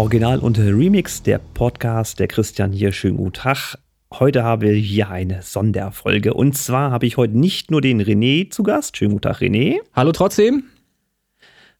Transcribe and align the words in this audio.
Original 0.00 0.38
und 0.38 0.58
Remix, 0.58 1.22
der 1.22 1.38
Podcast 1.38 2.18
der 2.20 2.26
Christian 2.26 2.72
hier. 2.72 2.90
Schönen 2.90 3.18
guten 3.18 3.34
Tag. 3.34 3.76
Heute 4.10 4.42
haben 4.42 4.62
wir 4.62 4.72
hier 4.72 5.10
eine 5.10 5.42
Sonderfolge. 5.42 6.32
Und 6.32 6.56
zwar 6.56 6.90
habe 6.90 7.04
ich 7.04 7.18
heute 7.18 7.36
nicht 7.36 7.70
nur 7.70 7.82
den 7.82 8.00
René 8.00 8.48
zu 8.48 8.62
Gast. 8.62 8.96
Schönen 8.96 9.10
guten 9.10 9.24
Tag, 9.24 9.42
René. 9.42 9.80
Hallo 9.92 10.12
trotzdem. 10.12 10.64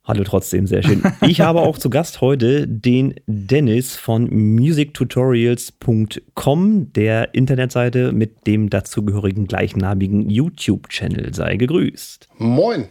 Hallo 0.04 0.22
trotzdem, 0.22 0.66
sehr 0.66 0.82
schön. 0.82 1.02
Ich 1.26 1.40
habe 1.40 1.62
auch 1.62 1.78
zu 1.78 1.88
Gast 1.88 2.20
heute 2.20 2.68
den 2.68 3.14
Dennis 3.26 3.96
von 3.96 4.28
musictutorials.com, 4.28 6.92
der 6.92 7.34
Internetseite 7.34 8.12
mit 8.12 8.46
dem 8.46 8.68
dazugehörigen 8.68 9.46
gleichnamigen 9.46 10.28
YouTube-Channel. 10.28 11.32
Sei 11.32 11.56
gegrüßt. 11.56 12.28
Moin. 12.37 12.88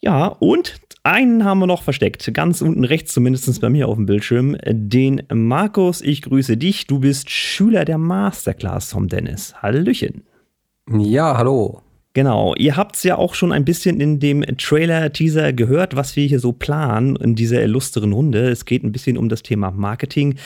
Ja, 0.00 0.28
und 0.28 0.80
einen 1.06 1.44
haben 1.44 1.60
wir 1.60 1.66
noch 1.66 1.82
versteckt, 1.82 2.28
ganz 2.34 2.60
unten 2.60 2.84
rechts 2.84 3.12
zumindest 3.12 3.60
bei 3.60 3.70
mir 3.70 3.88
auf 3.88 3.94
dem 3.94 4.06
Bildschirm. 4.06 4.56
Den 4.66 5.22
Markus, 5.32 6.02
ich 6.02 6.22
grüße 6.22 6.56
dich. 6.56 6.86
Du 6.86 6.98
bist 6.98 7.30
Schüler 7.30 7.84
der 7.84 7.96
Masterclass 7.96 8.90
vom 8.90 9.08
Dennis. 9.08 9.54
Hallöchen. 9.62 10.24
Ja, 10.90 11.36
hallo. 11.38 11.80
Genau, 12.12 12.54
ihr 12.56 12.76
habt 12.76 12.96
es 12.96 13.02
ja 13.02 13.16
auch 13.16 13.34
schon 13.34 13.52
ein 13.52 13.64
bisschen 13.64 14.00
in 14.00 14.18
dem 14.18 14.42
Trailer-Teaser 14.42 15.52
gehört, 15.52 15.96
was 15.96 16.16
wir 16.16 16.26
hier 16.26 16.40
so 16.40 16.52
planen 16.52 17.14
in 17.16 17.34
dieser 17.34 17.62
illustren 17.62 18.12
Runde. 18.12 18.48
Es 18.48 18.64
geht 18.64 18.82
ein 18.84 18.92
bisschen 18.92 19.18
um 19.18 19.28
das 19.28 19.42
Thema 19.42 19.70
Marketing 19.70 20.36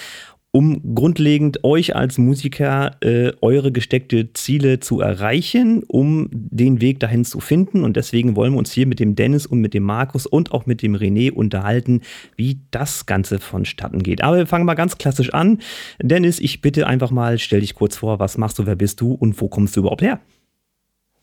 um 0.52 0.94
grundlegend 0.94 1.62
euch 1.62 1.94
als 1.94 2.18
Musiker 2.18 2.96
äh, 3.02 3.32
eure 3.40 3.70
gesteckte 3.70 4.32
Ziele 4.32 4.80
zu 4.80 5.00
erreichen, 5.00 5.84
um 5.86 6.28
den 6.32 6.80
Weg 6.80 6.98
dahin 6.98 7.24
zu 7.24 7.38
finden. 7.38 7.84
Und 7.84 7.96
deswegen 7.96 8.34
wollen 8.34 8.54
wir 8.54 8.58
uns 8.58 8.72
hier 8.72 8.86
mit 8.86 8.98
dem 8.98 9.14
Dennis 9.14 9.46
und 9.46 9.60
mit 9.60 9.74
dem 9.74 9.84
Markus 9.84 10.26
und 10.26 10.52
auch 10.52 10.66
mit 10.66 10.82
dem 10.82 10.96
René 10.96 11.32
unterhalten, 11.32 12.00
wie 12.36 12.60
das 12.72 13.06
Ganze 13.06 13.38
vonstatten 13.38 14.02
geht. 14.02 14.24
Aber 14.24 14.38
wir 14.38 14.46
fangen 14.46 14.66
mal 14.66 14.74
ganz 14.74 14.98
klassisch 14.98 15.32
an. 15.32 15.58
Dennis, 16.02 16.40
ich 16.40 16.60
bitte 16.60 16.86
einfach 16.86 17.12
mal, 17.12 17.38
stell 17.38 17.60
dich 17.60 17.74
kurz 17.74 17.96
vor, 17.96 18.18
was 18.18 18.36
machst 18.36 18.58
du, 18.58 18.66
wer 18.66 18.76
bist 18.76 19.00
du 19.00 19.12
und 19.12 19.40
wo 19.40 19.48
kommst 19.48 19.76
du 19.76 19.80
überhaupt 19.80 20.02
her? 20.02 20.20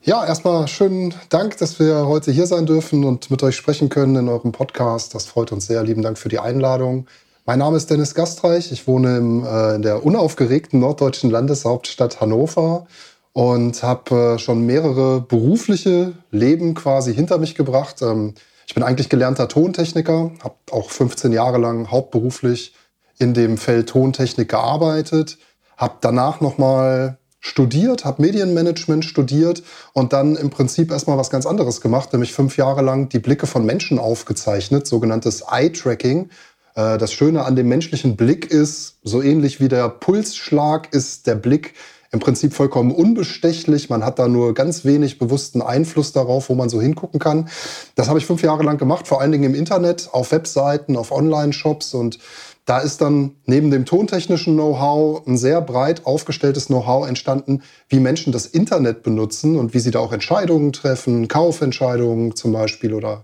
Ja, 0.03 0.25
erstmal 0.25 0.69
schönen 0.69 1.13
Dank, 1.27 1.57
dass 1.57 1.79
wir 1.79 2.07
heute 2.07 2.31
hier 2.31 2.45
sein 2.45 2.65
dürfen 2.65 3.03
und 3.03 3.29
mit 3.29 3.43
euch 3.43 3.57
sprechen 3.57 3.89
können 3.89 4.15
in 4.15 4.29
eurem 4.29 4.53
Podcast. 4.53 5.13
Das 5.13 5.25
freut 5.25 5.51
uns 5.51 5.67
sehr. 5.67 5.83
Lieben 5.83 6.01
Dank 6.01 6.17
für 6.17 6.29
die 6.29 6.39
Einladung. 6.39 7.07
Mein 7.49 7.59
Name 7.59 7.77
ist 7.77 7.89
Dennis 7.89 8.13
Gastreich. 8.13 8.73
Ich 8.73 8.87
wohne 8.89 9.15
im, 9.15 9.45
äh, 9.45 9.75
in 9.75 9.81
der 9.81 10.05
unaufgeregten 10.05 10.81
norddeutschen 10.81 11.29
Landeshauptstadt 11.29 12.19
Hannover 12.19 12.87
und 13.31 13.83
habe 13.83 14.33
äh, 14.35 14.37
schon 14.37 14.65
mehrere 14.65 15.21
berufliche 15.21 16.11
Leben 16.29 16.73
quasi 16.73 17.15
hinter 17.15 17.37
mich 17.37 17.55
gebracht. 17.55 18.01
Ähm, 18.01 18.33
ich 18.67 18.73
bin 18.73 18.83
eigentlich 18.83 19.07
gelernter 19.07 19.47
Tontechniker, 19.47 20.31
habe 20.43 20.55
auch 20.71 20.89
15 20.89 21.31
Jahre 21.31 21.57
lang 21.57 21.89
hauptberuflich 21.89 22.73
in 23.17 23.33
dem 23.33 23.57
Feld 23.57 23.87
Tontechnik 23.87 24.49
gearbeitet, 24.49 25.37
habe 25.77 25.99
danach 26.01 26.41
nochmal 26.41 27.17
studiert, 27.39 28.03
habe 28.03 28.23
Medienmanagement 28.23 29.05
studiert 29.05 29.63
und 29.93 30.11
dann 30.11 30.35
im 30.35 30.49
Prinzip 30.49 30.91
erstmal 30.91 31.17
was 31.17 31.29
ganz 31.29 31.45
anderes 31.45 31.79
gemacht, 31.79 32.11
nämlich 32.11 32.33
fünf 32.33 32.57
Jahre 32.57 32.81
lang 32.81 33.07
die 33.07 33.19
Blicke 33.19 33.47
von 33.47 33.65
Menschen 33.65 33.99
aufgezeichnet, 33.99 34.85
sogenanntes 34.85 35.45
Eye-Tracking. 35.49 36.29
Äh, 36.77 36.97
das 36.97 37.11
Schöne 37.11 37.43
an 37.43 37.57
dem 37.57 37.67
menschlichen 37.67 38.15
Blick 38.15 38.49
ist, 38.49 38.99
so 39.03 39.21
ähnlich 39.21 39.59
wie 39.59 39.67
der 39.67 39.89
Pulsschlag 39.89 40.93
ist 40.93 41.27
der 41.27 41.35
Blick 41.35 41.73
im 42.11 42.19
Prinzip 42.19 42.53
vollkommen 42.53 42.91
unbestechlich. 42.91 43.89
Man 43.89 44.05
hat 44.05 44.17
da 44.17 44.29
nur 44.29 44.53
ganz 44.53 44.85
wenig 44.85 45.19
bewussten 45.19 45.61
Einfluss 45.61 46.13
darauf, 46.13 46.47
wo 46.47 46.55
man 46.55 46.69
so 46.69 46.81
hingucken 46.81 47.19
kann. 47.19 47.49
Das 47.95 48.07
habe 48.07 48.17
ich 48.17 48.25
fünf 48.25 48.41
Jahre 48.43 48.63
lang 48.63 48.77
gemacht, 48.77 49.07
vor 49.07 49.19
allen 49.19 49.33
Dingen 49.33 49.43
im 49.43 49.55
Internet, 49.55 50.09
auf 50.13 50.31
Webseiten, 50.31 50.95
auf 50.95 51.11
Online-Shops 51.11 51.93
und 51.93 52.19
da 52.67 52.79
ist 52.79 52.99
dann 52.99 53.37
neben 53.45 53.71
dem 53.71 53.85
tontechnischen 53.85 54.55
Know-how 54.55 55.25
ein 55.25 55.37
sehr 55.37 55.61
breit 55.61 56.05
aufgestelltes 56.05 56.67
Know-how 56.67 57.07
entstanden, 57.07 57.63
wie 57.87 58.01
Menschen 58.01 58.33
das 58.33 58.45
Internet 58.45 59.03
benutzen 59.03 59.55
und 59.55 59.73
wie 59.73 59.79
sie 59.79 59.89
da 59.89 59.99
auch 59.99 60.11
Entscheidungen 60.11 60.73
treffen, 60.73 61.29
Kaufentscheidungen 61.29 62.35
zum 62.35 62.51
Beispiel 62.51 62.93
oder 62.93 63.23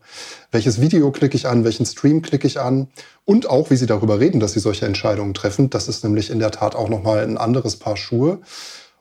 welches 0.52 0.80
Video 0.80 1.12
klicke 1.12 1.36
ich 1.36 1.46
an, 1.46 1.66
welchen 1.66 1.86
Stream 1.86 2.22
klicke 2.22 2.48
ich 2.48 2.62
an 2.62 2.88
und 3.26 3.50
auch 3.50 3.70
wie 3.70 3.76
sie 3.76 3.86
darüber 3.86 4.22
reden, 4.22 4.40
dass 4.40 4.54
sie 4.54 4.62
solche 4.62 4.86
Entscheidungen 4.86 5.34
treffen. 5.34 5.70
Das 5.70 5.90
ist 5.90 6.06
nämlich 6.06 6.30
in 6.30 6.40
der 6.40 6.52
Tat 6.52 6.74
auch 6.74 6.88
nochmal 6.88 7.20
ein 7.20 7.38
anderes 7.38 7.75
Paar 7.75 7.98
Schuhe. 7.98 8.40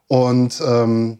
Und 0.08 0.60
ähm, 0.66 1.18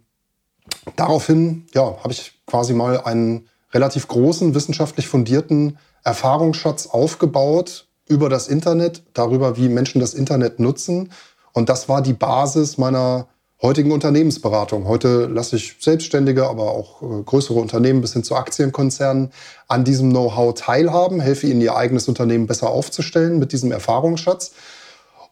daraufhin 0.97 1.67
ja, 1.75 1.97
habe 2.03 2.13
ich 2.13 2.43
quasi 2.45 2.75
mal 2.75 3.01
einen 3.03 3.49
relativ 3.73 4.09
großen, 4.09 4.57
wissenschaftlich 4.57 5.07
fundierten 5.07 5.79
Erfahrungsschatz 6.03 6.89
aufgebaut, 6.89 7.87
über 8.09 8.29
das 8.29 8.49
Internet, 8.49 9.03
darüber, 9.15 9.57
wie 9.57 9.69
Menschen 9.69 10.01
das 10.01 10.15
Internet 10.15 10.59
nutzen. 10.59 11.13
Und 11.53 11.69
das 11.69 11.89
war 11.89 12.03
die 12.03 12.13
Basis 12.13 12.79
meiner 12.79 13.29
heutigen 13.63 13.93
Unternehmensberatung. 13.93 14.89
Heute 14.89 15.27
lasse 15.27 15.57
ich 15.57 15.77
Selbstständige, 15.79 16.49
aber 16.49 16.73
auch 16.73 17.03
äh, 17.03 17.23
größere 17.23 17.59
Unternehmen 17.61 18.01
bis 18.01 18.13
hin 18.13 18.25
zu 18.25 18.35
Aktienkonzernen 18.35 19.31
an 19.69 19.85
diesem 19.85 20.11
Know-how 20.11 20.55
teilhaben, 20.55 21.21
helfe 21.21 21.47
ihnen, 21.47 21.61
ihr 21.61 21.77
eigenes 21.77 22.09
Unternehmen 22.09 22.49
besser 22.49 22.71
aufzustellen 22.71 23.39
mit 23.39 23.53
diesem 23.53 23.71
Erfahrungsschatz. 23.71 24.53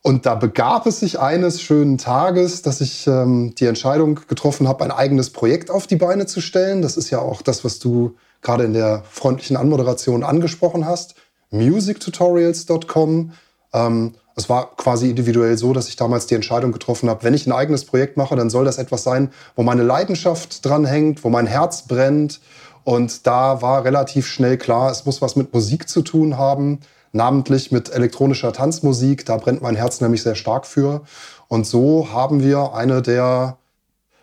Und 0.03 0.25
da 0.25 0.37
begab 0.37 0.87
es 0.87 1.01
sich 1.01 1.19
eines 1.19 1.61
schönen 1.61 1.99
Tages, 1.99 2.63
dass 2.63 2.81
ich 2.81 3.07
ähm, 3.07 3.55
die 3.57 3.67
Entscheidung 3.67 4.21
getroffen 4.29 4.67
habe, 4.69 4.85
ein 4.85 4.93
eigenes 4.93 5.31
Projekt 5.31 5.71
auf 5.71 5.87
die 5.87 5.97
Beine 5.97 6.25
zu 6.27 6.41
stellen. 6.41 6.81
Das 6.81 6.97
ist 6.97 7.11
ja 7.11 7.19
auch 7.19 7.43
das, 7.43 7.65
was 7.65 7.81
du 7.81 8.15
gerade 8.41 8.65
in 8.65 8.73
der 8.73 9.03
freundlichen 9.11 9.57
Anmoderation 9.57 10.23
angesprochen 10.23 10.87
hast 10.87 11.17
musictutorials.com. 11.51 13.33
Ähm, 13.73 14.15
es 14.37 14.49
war 14.49 14.75
quasi 14.77 15.11
individuell 15.11 15.57
so, 15.59 15.73
dass 15.73 15.89
ich 15.89 15.97
damals 15.97 16.27
die 16.27 16.35
Entscheidung 16.35 16.73
getroffen 16.73 17.11
habe, 17.11 17.25
wenn 17.25 17.35
ich 17.35 17.47
ein 17.47 17.53
eigenes 17.53 17.85
Projekt 17.85 18.17
mache, 18.17 18.37
dann 18.37 18.51
soll 18.51 18.65
das 18.65 18.79
etwas 18.79 19.03
sein, 19.03 19.31
wo 19.55 19.63
meine 19.63 19.83
Leidenschaft 19.83 20.65
dran 20.65 20.85
hängt, 20.85 21.25
wo 21.25 21.29
mein 21.29 21.47
Herz 21.47 21.83
brennt. 21.83 22.41
Und 22.85 23.27
da 23.27 23.61
war 23.61 23.85
relativ 23.85 24.27
schnell 24.27 24.57
klar, 24.57 24.91
es 24.91 25.05
muss 25.05 25.21
was 25.21 25.37
mit 25.37 25.53
Musik 25.53 25.89
zu 25.89 26.03
tun 26.03 26.39
haben, 26.39 26.81
namentlich 27.13 27.71
mit 27.71 27.93
elektronischer 27.93 28.53
Tanzmusik. 28.53 29.27
Da 29.27 29.37
brennt 29.37 29.63
mein 29.63 29.77
Herz 29.77 30.01
nämlich 30.01 30.23
sehr 30.23 30.37
stark 30.37 30.67
für. 30.67 31.03
Und 31.49 31.67
so 31.67 32.13
haben 32.13 32.43
wir 32.43 32.73
eine 32.75 33.03
der 33.03 33.59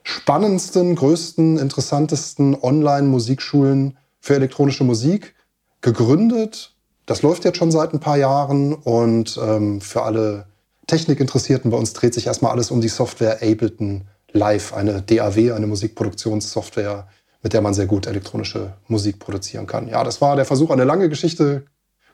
spannendsten, 0.04 0.96
größten, 0.96 1.60
interessantesten 1.60 2.56
Online-Musikschulen 2.60 3.98
für 4.20 4.36
elektronische 4.36 4.86
Musik 4.86 5.36
gegründet 5.82 6.77
das 7.08 7.24
läuft 7.24 7.46
jetzt 7.46 7.58
schon 7.58 7.72
seit 7.72 7.94
ein 7.94 8.00
paar 8.00 8.18
Jahren 8.18 8.74
und 8.74 9.40
ähm, 9.42 9.82
für 9.82 10.04
alle 10.04 10.46
Technikinteressierten 10.86 11.72
bei 11.72 11.78
uns 11.78 11.94
dreht 11.94 12.14
sich 12.14 12.28
erstmal 12.28 12.52
alles 12.52 12.70
um 12.70 12.82
die 12.82 12.90
Software 12.90 13.42
Ableton 13.42 14.04
Live, 14.34 14.74
eine 14.74 15.02
DAW, 15.02 15.54
eine 15.54 15.68
Musikproduktionssoftware, 15.68 17.08
mit 17.42 17.54
der 17.54 17.62
man 17.62 17.74
sehr 17.74 17.88
gut 17.88 18.08
elektronische 18.08 18.74
Musik 18.88 19.20
produzieren 19.20 19.68
kann. 19.68 19.88
Ja, 19.88 20.04
das 20.04 20.22
war 20.22 20.36
der 20.36 20.46
Versuch, 20.46 20.70
eine 20.70 20.84
lange 20.84 21.10
Geschichte 21.10 21.64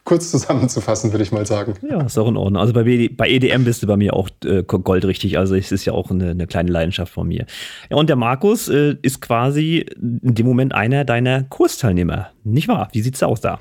kurz 0.04 0.30
zusammenzufassen, 0.30 1.12
würde 1.12 1.24
ich 1.24 1.32
mal 1.32 1.46
sagen. 1.46 1.74
Ja, 1.90 2.02
ist 2.04 2.18
auch 2.18 2.28
in 2.28 2.38
Ordnung. 2.38 2.62
Also 2.62 2.74
bei, 2.74 2.84
bei 2.84 3.30
EDM 3.30 3.64
bist 3.64 3.82
du 3.82 3.88
bei 3.88 3.98
mir 3.98 4.14
auch 4.14 4.30
äh, 4.46 4.62
goldrichtig. 4.64 5.40
Also 5.40 5.56
es 5.56 5.72
ist 5.72 5.86
ja 5.86 5.94
auch 5.94 6.12
eine, 6.12 6.32
eine, 6.32 6.46
kleine 6.46 6.72
Leidenschaft 6.72 7.12
von 7.12 7.28
mir. 7.28 7.46
Ja, 7.90 7.98
und 7.98 8.10
der 8.10 8.16
Markus 8.16 8.68
äh, 8.68 8.96
ist 9.02 9.22
quasi 9.22 9.86
in 9.98 10.36
dem 10.36 10.46
Moment 10.46 10.74
einer 10.74 11.06
deiner 11.06 11.44
Kursteilnehmer. 11.44 12.30
Nicht 12.44 12.68
wahr? 12.68 12.90
Wie 12.92 13.02
sieht's 13.02 13.24
aus 13.24 13.42
da? 13.42 13.60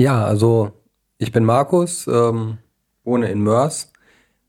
Ja, 0.00 0.24
also 0.24 0.72
ich 1.18 1.30
bin 1.30 1.44
Markus, 1.44 2.06
ähm, 2.06 2.56
wohne 3.04 3.30
in 3.30 3.42
Mörs, 3.42 3.92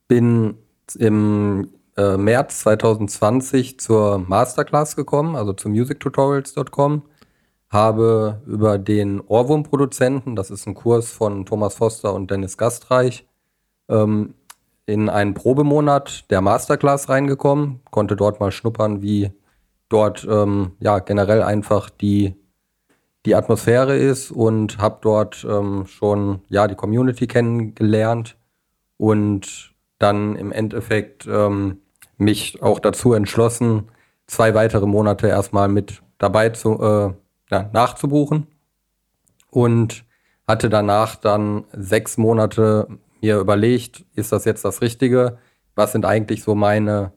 bin 0.08 0.56
im 0.98 1.68
äh, 1.98 2.16
März 2.16 2.60
2020 2.60 3.78
zur 3.78 4.20
Masterclass 4.20 4.96
gekommen, 4.96 5.36
also 5.36 5.52
zu 5.52 5.68
musictutorials.com, 5.68 7.02
habe 7.70 8.42
über 8.46 8.78
den 8.78 9.20
Ohrwurmproduzenten, 9.20 10.38
das 10.38 10.52
ist 10.52 10.68
ein 10.68 10.74
Kurs 10.74 11.12
von 11.12 11.46
Thomas 11.46 11.76
Foster 11.76 12.14
und 12.14 12.32
Dennis 12.32 12.58
Gastreich, 12.58 13.28
ähm, 13.90 14.36
in 14.86 15.10
einen 15.10 15.34
Probemonat 15.34 16.32
der 16.32 16.40
Masterclass 16.40 17.10
reingekommen, 17.10 17.82
konnte 17.92 18.16
dort 18.16 18.40
mal 18.40 18.54
schnuppern, 18.54 19.02
wie 19.02 19.34
dort 19.90 20.26
ähm, 20.32 20.78
ja 20.80 21.00
generell 21.00 21.44
einfach 21.44 21.90
die 21.90 22.41
die 23.26 23.36
Atmosphäre 23.36 23.96
ist 23.98 24.32
und 24.32 24.80
habe 24.80 24.98
dort 25.02 25.46
ähm, 25.48 25.86
schon 25.86 26.42
ja 26.50 26.68
die 26.68 26.76
Community 26.76 27.28
kennengelernt 27.28 28.38
und 28.98 29.74
dann 30.00 30.36
im 30.36 30.52
Endeffekt 30.52 31.28
ähm, 31.28 31.78
mich 32.18 32.62
auch 32.62 32.80
dazu 32.80 33.14
entschlossen, 33.14 33.90
zwei 34.28 34.54
weitere 34.54 34.88
Monate 34.88 35.28
erstmal 35.28 35.68
mit 35.68 36.02
dabei 36.18 36.50
zu 36.50 36.82
äh, 36.82 37.14
ja, 37.52 37.70
nachzubuchen 37.74 38.48
und 39.50 40.06
hatte 40.48 40.70
danach 40.70 41.16
dann 41.16 41.66
sechs 41.74 42.18
Monate 42.18 42.88
mir 43.22 43.40
überlegt, 43.40 44.06
ist 44.16 44.32
das 44.32 44.46
jetzt 44.46 44.66
das 44.66 44.82
Richtige? 44.82 45.38
Was 45.76 45.92
sind 45.92 46.06
eigentlich 46.06 46.44
so 46.44 46.56
meine 46.56 47.14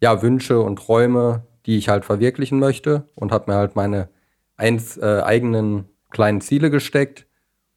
ja, 0.00 0.22
Wünsche 0.22 0.60
und 0.60 0.76
Träume, 0.76 1.44
die 1.66 1.78
ich 1.78 1.88
halt 1.88 2.04
verwirklichen 2.04 2.58
möchte 2.58 3.08
und 3.14 3.32
habe 3.32 3.50
mir 3.50 3.56
halt 3.56 3.74
meine 3.76 4.08
eins, 4.58 4.98
äh, 4.98 5.22
eigenen 5.24 5.86
kleinen 6.10 6.42
Ziele 6.42 6.70
gesteckt 6.70 7.26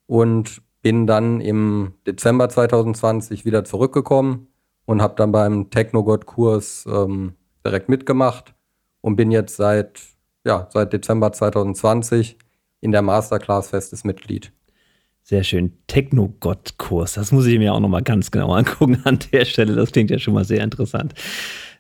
und 0.08 0.62
bin 0.82 1.08
dann 1.08 1.40
im 1.40 1.94
Dezember 2.06 2.50
2020 2.50 3.46
wieder 3.46 3.64
zurückgekommen 3.64 4.48
und 4.86 5.02
habe 5.02 5.16
dann 5.16 5.32
beim 5.32 5.70
Technogott-Kurs 5.70 6.86
ähm, 6.92 7.36
direkt 7.66 7.88
mitgemacht 7.88 8.54
und 9.00 9.16
bin 9.16 9.32
jetzt 9.32 9.56
seit, 9.56 10.02
ja, 10.44 10.68
seit 10.72 10.92
Dezember 10.92 11.32
2020 11.32 12.38
in 12.82 12.92
der 12.92 13.04
Masterclass 13.04 13.70
festes 13.70 14.04
Mitglied. 14.04 14.52
Sehr 15.24 15.44
schön. 15.44 15.78
Technogott-Kurs. 15.86 17.14
Das 17.14 17.32
muss 17.32 17.46
ich 17.46 17.60
mir 17.60 17.74
auch 17.74 17.80
nochmal 17.80 18.02
ganz 18.02 18.32
genau 18.32 18.54
angucken 18.54 19.02
an 19.04 19.20
der 19.32 19.46
Stelle. 19.46 19.76
Das 19.76 19.92
klingt 19.92 20.10
ja 20.10 20.18
schon 20.18 20.34
mal 20.34 20.46
sehr 20.46 20.64
interessant. 20.64 21.14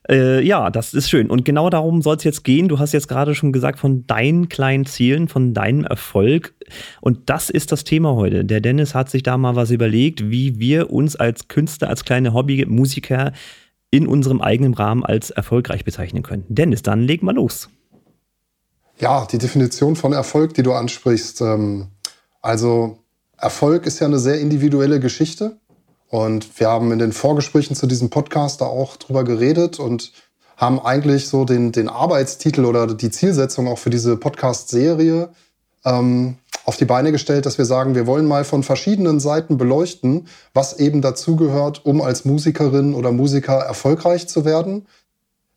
Äh, 0.09 0.43
ja, 0.43 0.69
das 0.69 0.93
ist 0.93 1.09
schön. 1.09 1.29
Und 1.29 1.45
genau 1.45 1.69
darum 1.69 2.01
soll 2.01 2.17
es 2.17 2.23
jetzt 2.23 2.43
gehen. 2.43 2.67
Du 2.67 2.79
hast 2.79 2.91
jetzt 2.91 3.07
gerade 3.07 3.35
schon 3.35 3.51
gesagt 3.51 3.79
von 3.79 4.05
deinen 4.07 4.49
kleinen 4.49 4.85
Zielen, 4.85 5.27
von 5.27 5.53
deinem 5.53 5.85
Erfolg. 5.85 6.53
Und 7.01 7.29
das 7.29 7.49
ist 7.49 7.71
das 7.71 7.83
Thema 7.83 8.15
heute. 8.15 8.43
Der 8.43 8.61
Dennis 8.61 8.95
hat 8.95 9.09
sich 9.09 9.23
da 9.23 9.37
mal 9.37 9.55
was 9.55 9.71
überlegt, 9.71 10.29
wie 10.29 10.59
wir 10.59 10.91
uns 10.91 11.15
als 11.15 11.47
Künstler, 11.47 11.89
als 11.89 12.03
kleine 12.03 12.33
Hobbymusiker 12.33 13.31
in 13.91 14.07
unserem 14.07 14.41
eigenen 14.41 14.73
Rahmen 14.73 15.05
als 15.05 15.29
erfolgreich 15.29 15.85
bezeichnen 15.85 16.23
können. 16.23 16.45
Dennis, 16.47 16.81
dann 16.81 17.01
leg 17.01 17.21
mal 17.21 17.35
los. 17.35 17.69
Ja, 18.99 19.25
die 19.25 19.37
Definition 19.37 19.95
von 19.95 20.13
Erfolg, 20.13 20.53
die 20.53 20.63
du 20.63 20.73
ansprichst. 20.73 21.41
Ähm, 21.41 21.87
also 22.41 22.99
Erfolg 23.37 23.85
ist 23.85 23.99
ja 23.99 24.07
eine 24.07 24.19
sehr 24.19 24.39
individuelle 24.39 24.99
Geschichte. 24.99 25.57
Und 26.11 26.59
wir 26.59 26.67
haben 26.67 26.91
in 26.91 26.99
den 26.99 27.13
Vorgesprächen 27.13 27.73
zu 27.75 27.87
diesem 27.87 28.09
Podcast 28.09 28.59
da 28.59 28.65
auch 28.65 28.97
drüber 28.97 29.23
geredet 29.23 29.79
und 29.79 30.11
haben 30.57 30.79
eigentlich 30.79 31.29
so 31.29 31.45
den, 31.45 31.71
den 31.71 31.87
Arbeitstitel 31.87 32.65
oder 32.65 32.85
die 32.85 33.09
Zielsetzung 33.09 33.67
auch 33.67 33.79
für 33.79 33.89
diese 33.89 34.17
Podcast-Serie 34.17 35.29
ähm, 35.85 36.35
auf 36.65 36.75
die 36.75 36.85
Beine 36.85 37.13
gestellt, 37.13 37.45
dass 37.45 37.57
wir 37.57 37.65
sagen, 37.65 37.95
wir 37.95 38.07
wollen 38.07 38.27
mal 38.27 38.43
von 38.43 38.61
verschiedenen 38.61 39.21
Seiten 39.21 39.57
beleuchten, 39.57 40.27
was 40.53 40.77
eben 40.77 41.01
dazugehört, 41.01 41.85
um 41.85 42.01
als 42.01 42.25
Musikerin 42.25 42.93
oder 42.93 43.13
Musiker 43.13 43.59
erfolgreich 43.59 44.27
zu 44.27 44.43
werden. 44.43 44.87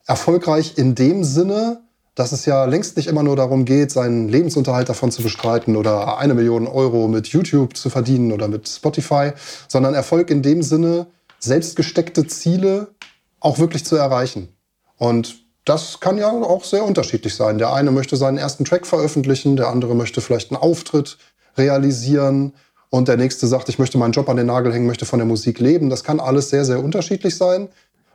Erfolgreich 0.07 0.79
in 0.79 0.95
dem 0.95 1.25
Sinne, 1.25 1.81
dass 2.15 2.33
es 2.33 2.47
ja 2.47 2.65
längst 2.65 2.97
nicht 2.97 3.09
immer 3.09 3.23
nur 3.23 3.37
darum 3.37 3.65
geht, 3.65 3.91
seinen 3.91 4.29
Lebensunterhalt 4.29 4.89
davon 4.89 5.11
zu 5.11 5.23
bestreiten 5.23 5.77
oder 5.77 6.19
eine 6.19 6.35
Million 6.35 6.67
Euro 6.67 7.09
mit 7.09 7.29
YouTube 7.29 7.77
zu 7.77 7.91
verdienen 7.91 8.33
oder 8.33 8.49
mit 8.49 8.69
Spotify, 8.69 9.33
sondern 9.69 9.95
Erfolg 9.95 10.31
in 10.31 10.43
dem 10.43 10.63
Sinne, 10.63 11.07
selbstgesteckte 11.41 12.27
Ziele 12.27 12.95
auch 13.41 13.59
wirklich 13.59 13.85
zu 13.85 13.97
erreichen. 13.97 14.49
Und 14.97 15.45
das 15.65 15.99
kann 16.01 16.19
ja 16.19 16.31
auch 16.31 16.65
sehr 16.65 16.85
unterschiedlich 16.85 17.35
sein. 17.35 17.59
Der 17.59 17.73
eine 17.73 17.91
möchte 17.91 18.17
seinen 18.17 18.39
ersten 18.39 18.65
Track 18.65 18.87
veröffentlichen, 18.87 19.57
der 19.57 19.69
andere 19.69 19.95
möchte 19.95 20.21
vielleicht 20.21 20.51
einen 20.51 20.61
Auftritt 20.61 21.19
realisieren 21.57 22.53
und 22.91 23.09
der 23.09 23.17
nächste 23.17 23.47
sagt, 23.47 23.69
ich 23.69 23.79
möchte 23.79 23.99
meinen 23.99 24.13
Job 24.13 24.29
an 24.29 24.37
den 24.37 24.47
Nagel 24.47 24.73
hängen, 24.73 24.87
möchte 24.87 25.05
von 25.05 25.19
der 25.19 25.27
Musik 25.27 25.59
leben. 25.59 25.91
Das 25.91 26.05
kann 26.05 26.21
alles 26.21 26.51
sehr, 26.51 26.65
sehr 26.65 26.83
unterschiedlich 26.83 27.37
sein. 27.37 27.69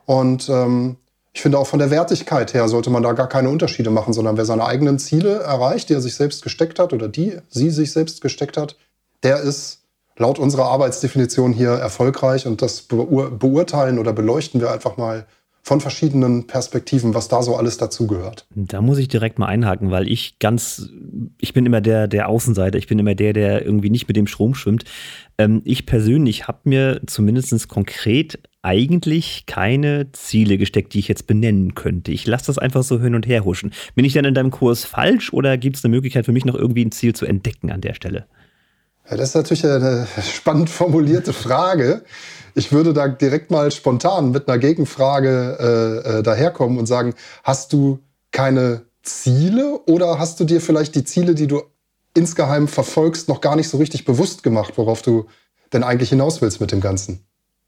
Und 0.05 0.47
ähm, 0.47 0.95
ich 1.33 1.41
finde 1.41 1.59
auch 1.59 1.67
von 1.67 1.79
der 1.79 1.91
Wertigkeit 1.91 2.53
her 2.53 2.67
sollte 2.67 2.89
man 2.89 3.03
da 3.03 3.13
gar 3.13 3.29
keine 3.29 3.49
Unterschiede 3.49 3.91
machen, 3.91 4.13
sondern 4.13 4.37
wer 4.37 4.45
seine 4.45 4.65
eigenen 4.65 4.99
Ziele 4.99 5.39
erreicht, 5.39 5.89
die 5.89 5.93
er 5.93 6.01
sich 6.01 6.15
selbst 6.15 6.43
gesteckt 6.43 6.79
hat 6.79 6.91
oder 6.91 7.07
die 7.07 7.37
sie 7.49 7.69
sich 7.69 7.91
selbst 7.91 8.21
gesteckt 8.21 8.57
hat, 8.57 8.77
der 9.23 9.39
ist 9.41 9.83
laut 10.17 10.39
unserer 10.39 10.65
Arbeitsdefinition 10.65 11.53
hier 11.53 11.69
erfolgreich 11.69 12.45
und 12.45 12.61
das 12.61 12.81
beurteilen 12.81 13.99
oder 13.99 14.11
beleuchten 14.13 14.59
wir 14.59 14.71
einfach 14.71 14.97
mal 14.97 15.25
von 15.61 15.81
verschiedenen 15.81 16.47
Perspektiven, 16.47 17.13
was 17.13 17.27
da 17.27 17.43
so 17.43 17.55
alles 17.55 17.77
dazugehört. 17.77 18.47
Da 18.55 18.81
muss 18.81 18.97
ich 18.97 19.07
direkt 19.07 19.39
mal 19.39 19.45
einhaken, 19.45 19.91
weil 19.91 20.07
ich 20.07 20.39
ganz, 20.39 20.89
ich 21.37 21.53
bin 21.53 21.65
immer 21.65 21.81
der, 21.81 22.07
der 22.07 22.27
Außenseiter, 22.27 22.77
ich 22.77 22.87
bin 22.87 22.97
immer 22.97 23.13
der, 23.13 23.33
der 23.33 23.65
irgendwie 23.65 23.89
nicht 23.89 24.07
mit 24.07 24.17
dem 24.17 24.25
Strom 24.25 24.55
schwimmt. 24.55 24.85
Ähm, 25.37 25.61
ich 25.65 25.85
persönlich 25.85 26.47
habe 26.47 26.59
mir 26.63 27.01
zumindest 27.05 27.67
konkret 27.67 28.39
eigentlich 28.61 29.45
keine 29.45 30.11
Ziele 30.11 30.57
gesteckt, 30.57 30.93
die 30.93 30.99
ich 30.99 31.07
jetzt 31.07 31.27
benennen 31.27 31.75
könnte. 31.75 32.11
Ich 32.11 32.27
lasse 32.27 32.47
das 32.47 32.57
einfach 32.57 32.83
so 32.83 32.99
hin 32.99 33.15
und 33.15 33.25
her 33.25 33.45
huschen. 33.45 33.71
Bin 33.95 34.05
ich 34.05 34.13
denn 34.13 34.25
in 34.25 34.33
deinem 34.33 34.51
Kurs 34.51 34.83
falsch 34.83 35.31
oder 35.31 35.57
gibt 35.57 35.77
es 35.77 35.85
eine 35.85 35.95
Möglichkeit 35.95 36.25
für 36.25 36.31
mich 36.31 36.45
noch 36.45 36.55
irgendwie 36.55 36.85
ein 36.85 36.91
Ziel 36.91 37.15
zu 37.15 37.25
entdecken 37.25 37.71
an 37.71 37.81
der 37.81 37.93
Stelle? 37.93 38.25
Ja, 39.09 39.17
das 39.17 39.29
ist 39.29 39.35
natürlich 39.35 39.65
eine 39.65 40.07
spannend 40.21 40.69
formulierte 40.69 41.33
Frage. 41.33 42.03
Ich 42.53 42.71
würde 42.71 42.93
da 42.93 43.07
direkt 43.07 43.49
mal 43.49 43.71
spontan 43.71 44.31
mit 44.31 44.47
einer 44.47 44.57
Gegenfrage 44.57 46.03
äh, 46.05 46.19
äh, 46.19 46.23
daherkommen 46.23 46.77
und 46.77 46.85
sagen, 46.85 47.13
hast 47.43 47.73
du 47.73 47.99
keine 48.31 48.81
Ziele 49.01 49.79
oder 49.87 50.19
hast 50.19 50.39
du 50.39 50.45
dir 50.45 50.61
vielleicht 50.61 50.95
die 50.95 51.03
Ziele, 51.03 51.33
die 51.33 51.47
du 51.47 51.61
insgeheim 52.13 52.67
verfolgst, 52.67 53.29
noch 53.29 53.41
gar 53.41 53.55
nicht 53.55 53.69
so 53.69 53.77
richtig 53.77 54.05
bewusst 54.05 54.43
gemacht, 54.43 54.73
worauf 54.75 55.01
du 55.01 55.27
denn 55.71 55.83
eigentlich 55.83 56.09
hinaus 56.09 56.41
willst 56.41 56.59
mit 56.59 56.71
dem 56.71 56.81
Ganzen? 56.81 57.25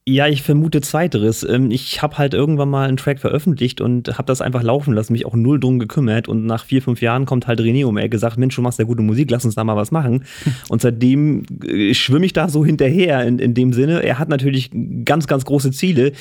Ja, 0.07 0.27
ich 0.27 0.41
vermute 0.41 0.81
zweiteres. 0.81 1.43
Ähm, 1.43 1.69
ich 1.69 2.01
habe 2.01 2.17
halt 2.17 2.33
irgendwann 2.33 2.69
mal 2.69 2.87
einen 2.87 2.97
Track 2.97 3.19
veröffentlicht 3.19 3.81
und 3.81 4.17
habe 4.17 4.25
das 4.25 4.41
einfach 4.41 4.63
laufen 4.63 4.93
lassen, 4.93 5.13
mich 5.13 5.27
auch 5.27 5.35
null 5.35 5.59
drum 5.59 5.77
gekümmert. 5.77 6.27
Und 6.27 6.47
nach 6.47 6.65
vier, 6.65 6.81
fünf 6.81 7.01
Jahren 7.01 7.27
kommt 7.27 7.45
halt 7.45 7.59
René 7.59 7.85
um 7.85 7.97
er 7.97 8.09
gesagt, 8.09 8.37
Mensch, 8.37 8.55
du 8.55 8.63
machst 8.63 8.79
ja 8.79 8.85
gute 8.85 9.03
Musik, 9.03 9.29
lass 9.29 9.45
uns 9.45 9.53
da 9.53 9.63
mal 9.63 9.75
was 9.75 9.91
machen. 9.91 10.25
Und 10.69 10.81
seitdem 10.81 11.43
äh, 11.63 11.93
schwimme 11.93 12.25
ich 12.25 12.33
da 12.33 12.49
so 12.49 12.65
hinterher 12.65 13.23
in, 13.27 13.37
in 13.37 13.53
dem 13.53 13.73
Sinne. 13.73 14.01
Er 14.01 14.17
hat 14.17 14.29
natürlich 14.29 14.71
ganz, 15.05 15.27
ganz 15.27 15.45
große 15.45 15.69
Ziele, 15.69 16.13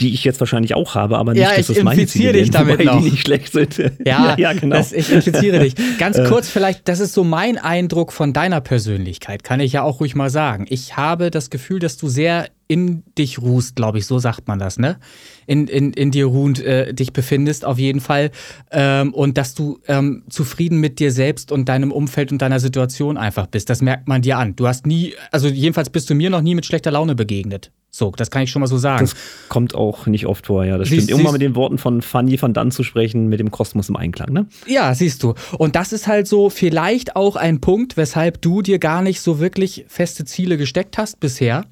die 0.00 0.14
ich 0.14 0.24
jetzt 0.24 0.40
wahrscheinlich 0.40 0.74
auch 0.74 0.94
habe, 0.94 1.18
aber 1.18 1.32
nicht, 1.32 1.42
ja, 1.42 1.54
dass 1.54 1.66
das 1.66 1.82
meine 1.82 2.06
Ziele 2.06 2.32
dich 2.32 2.50
damit 2.50 2.80
wobei 2.80 2.84
noch. 2.84 3.02
die 3.02 3.10
nicht 3.10 3.20
schlecht 3.20 3.52
sind. 3.52 3.78
Ja, 3.78 3.90
ja, 4.04 4.36
ja 4.38 4.52
genau. 4.52 4.76
Das, 4.76 4.92
ich 4.92 5.12
infiziere 5.12 5.60
dich. 5.60 5.74
Ganz 5.98 6.18
äh. 6.18 6.24
kurz 6.28 6.48
vielleicht, 6.48 6.88
das 6.88 6.98
ist 7.00 7.12
so 7.12 7.24
mein 7.24 7.58
Eindruck 7.58 8.12
von 8.12 8.32
deiner 8.32 8.60
Persönlichkeit, 8.60 9.44
kann 9.44 9.60
ich 9.60 9.72
ja 9.72 9.82
auch 9.82 10.00
ruhig 10.00 10.14
mal 10.14 10.30
sagen. 10.30 10.66
Ich 10.68 10.96
habe 10.96 11.30
das 11.30 11.50
Gefühl, 11.50 11.78
dass 11.78 11.96
du 11.96 12.08
sehr 12.08 12.48
in 12.68 13.02
dich 13.18 13.38
ruhst, 13.38 13.76
glaube 13.76 13.98
ich, 13.98 14.06
so 14.06 14.18
sagt 14.18 14.48
man 14.48 14.58
das, 14.58 14.78
ne? 14.78 14.98
In, 15.46 15.68
in, 15.68 15.92
in 15.92 16.10
dir 16.10 16.24
ruhend 16.26 16.58
äh, 16.60 16.94
dich 16.94 17.12
befindest, 17.12 17.66
auf 17.66 17.78
jeden 17.78 18.00
Fall. 18.00 18.30
Ähm, 18.70 19.12
und 19.12 19.36
dass 19.36 19.54
du 19.54 19.78
ähm, 19.88 20.24
zufrieden 20.30 20.78
mit 20.78 20.98
dir 20.98 21.12
selbst 21.12 21.52
und 21.52 21.68
deinem 21.68 21.92
Umfeld 21.92 22.32
und 22.32 22.40
deiner 22.40 22.60
Situation 22.60 23.18
einfach 23.18 23.46
bist. 23.46 23.68
Das 23.68 23.82
merkt 23.82 24.08
man 24.08 24.22
dir 24.22 24.38
an. 24.38 24.56
Du 24.56 24.66
hast 24.66 24.86
nie, 24.86 25.12
also 25.30 25.48
jedenfalls 25.48 25.90
bist 25.90 26.08
du 26.08 26.14
mir 26.14 26.30
noch 26.30 26.40
nie 26.40 26.54
mit 26.54 26.64
schlechter 26.64 26.90
Laune 26.90 27.14
begegnet. 27.14 27.72
So, 27.94 28.10
das 28.10 28.30
kann 28.30 28.42
ich 28.42 28.50
schon 28.50 28.60
mal 28.60 28.66
so 28.68 28.78
sagen. 28.78 29.00
Das 29.04 29.14
kommt 29.50 29.74
auch 29.74 30.06
nicht 30.06 30.26
oft 30.26 30.46
vor, 30.46 30.64
ja. 30.64 30.78
Das 30.78 30.88
siehst, 30.88 31.02
stimmt. 31.04 31.10
Irgendwann 31.10 31.34
mit 31.34 31.42
den 31.42 31.54
Worten 31.54 31.76
von 31.76 32.00
Fanny 32.00 32.40
van 32.40 32.54
Dann 32.54 32.70
zu 32.70 32.84
sprechen, 32.84 33.28
mit 33.28 33.38
dem 33.38 33.50
Kosmos 33.50 33.90
im 33.90 33.96
Einklang, 33.96 34.32
ne? 34.32 34.46
Ja, 34.66 34.94
siehst 34.94 35.22
du. 35.22 35.34
Und 35.58 35.76
das 35.76 35.92
ist 35.92 36.06
halt 36.06 36.26
so 36.26 36.48
vielleicht 36.48 37.16
auch 37.16 37.36
ein 37.36 37.60
Punkt, 37.60 37.98
weshalb 37.98 38.40
du 38.40 38.62
dir 38.62 38.78
gar 38.78 39.02
nicht 39.02 39.20
so 39.20 39.40
wirklich 39.40 39.84
feste 39.88 40.24
Ziele 40.24 40.56
gesteckt 40.56 40.96
hast 40.96 41.20
bisher 41.20 41.66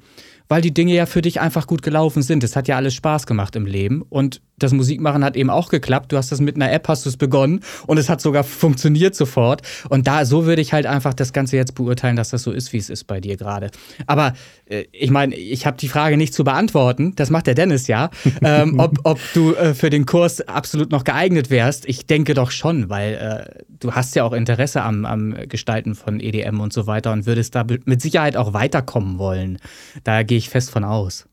weil 0.47 0.61
die 0.61 0.73
Dinge 0.73 0.93
ja 0.93 1.05
für 1.05 1.21
dich 1.21 1.39
einfach 1.39 1.65
gut 1.65 1.81
gelaufen 1.81 2.23
sind. 2.23 2.43
Es 2.43 2.57
hat 2.57 2.67
ja 2.67 2.75
alles 2.75 2.93
Spaß 2.93 3.25
gemacht 3.25 3.55
im 3.55 3.65
Leben 3.65 4.01
und 4.01 4.41
das 4.63 4.73
Musikmachen 4.73 5.23
hat 5.23 5.35
eben 5.35 5.49
auch 5.49 5.69
geklappt. 5.69 6.11
Du 6.11 6.17
hast 6.17 6.31
das 6.31 6.39
mit 6.39 6.55
einer 6.55 6.71
App, 6.71 6.87
hast 6.87 7.05
du 7.05 7.09
es 7.09 7.17
begonnen 7.17 7.61
und 7.87 7.97
es 7.97 8.09
hat 8.09 8.21
sogar 8.21 8.43
funktioniert 8.43 9.15
sofort. 9.15 9.61
Und 9.89 10.07
da, 10.07 10.25
so 10.25 10.45
würde 10.45 10.61
ich 10.61 10.73
halt 10.73 10.85
einfach 10.85 11.13
das 11.13 11.33
Ganze 11.33 11.57
jetzt 11.57 11.75
beurteilen, 11.75 12.15
dass 12.15 12.29
das 12.29 12.43
so 12.43 12.51
ist, 12.51 12.73
wie 12.73 12.77
es 12.77 12.89
ist 12.89 13.05
bei 13.05 13.19
dir 13.19 13.37
gerade. 13.37 13.71
Aber 14.07 14.33
äh, 14.65 14.85
ich 14.91 15.11
meine, 15.11 15.35
ich 15.35 15.65
habe 15.65 15.77
die 15.77 15.87
Frage 15.87 16.17
nicht 16.17 16.33
zu 16.33 16.43
beantworten. 16.43 17.13
Das 17.15 17.29
macht 17.29 17.47
der 17.47 17.55
Dennis 17.55 17.87
ja. 17.87 18.09
ähm, 18.41 18.79
ob, 18.79 18.97
ob 19.03 19.19
du 19.33 19.53
äh, 19.55 19.73
für 19.73 19.89
den 19.89 20.05
Kurs 20.05 20.41
absolut 20.41 20.91
noch 20.91 21.03
geeignet 21.03 21.49
wärst. 21.49 21.87
Ich 21.87 22.05
denke 22.05 22.33
doch 22.33 22.51
schon, 22.51 22.89
weil 22.89 23.13
äh, 23.13 23.63
du 23.79 23.93
hast 23.93 24.15
ja 24.15 24.23
auch 24.23 24.33
Interesse 24.33 24.81
am, 24.83 25.05
am 25.05 25.35
Gestalten 25.47 25.95
von 25.95 26.19
EDM 26.19 26.59
und 26.59 26.73
so 26.73 26.87
weiter 26.87 27.11
und 27.11 27.25
würdest 27.25 27.55
da 27.55 27.65
mit 27.85 28.01
Sicherheit 28.01 28.37
auch 28.37 28.53
weiterkommen 28.53 29.17
wollen. 29.17 29.57
Da 30.03 30.23
gehe 30.23 30.37
ich 30.37 30.49
fest 30.49 30.71
von 30.71 30.83
aus. 30.83 31.25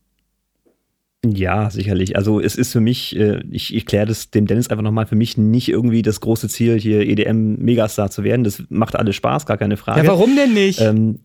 Ja, 1.26 1.68
sicherlich. 1.68 2.16
Also 2.16 2.40
es 2.40 2.54
ist 2.54 2.72
für 2.72 2.80
mich, 2.80 3.16
äh, 3.16 3.42
ich, 3.50 3.74
ich 3.74 3.86
kläre 3.86 4.06
das 4.06 4.30
dem 4.30 4.46
Dennis 4.46 4.68
einfach 4.68 4.84
nochmal, 4.84 5.06
für 5.06 5.16
mich 5.16 5.36
nicht 5.36 5.68
irgendwie 5.68 6.02
das 6.02 6.20
große 6.20 6.48
Ziel, 6.48 6.78
hier 6.78 7.00
EDM-Megastar 7.00 8.10
zu 8.10 8.22
werden. 8.22 8.44
Das 8.44 8.62
macht 8.68 8.94
alles 8.94 9.16
Spaß, 9.16 9.44
gar 9.44 9.56
keine 9.56 9.76
Frage. 9.76 10.02
Ja, 10.02 10.06
warum 10.06 10.36
denn 10.36 10.54
nicht? 10.54 10.80
Ähm, 10.80 11.18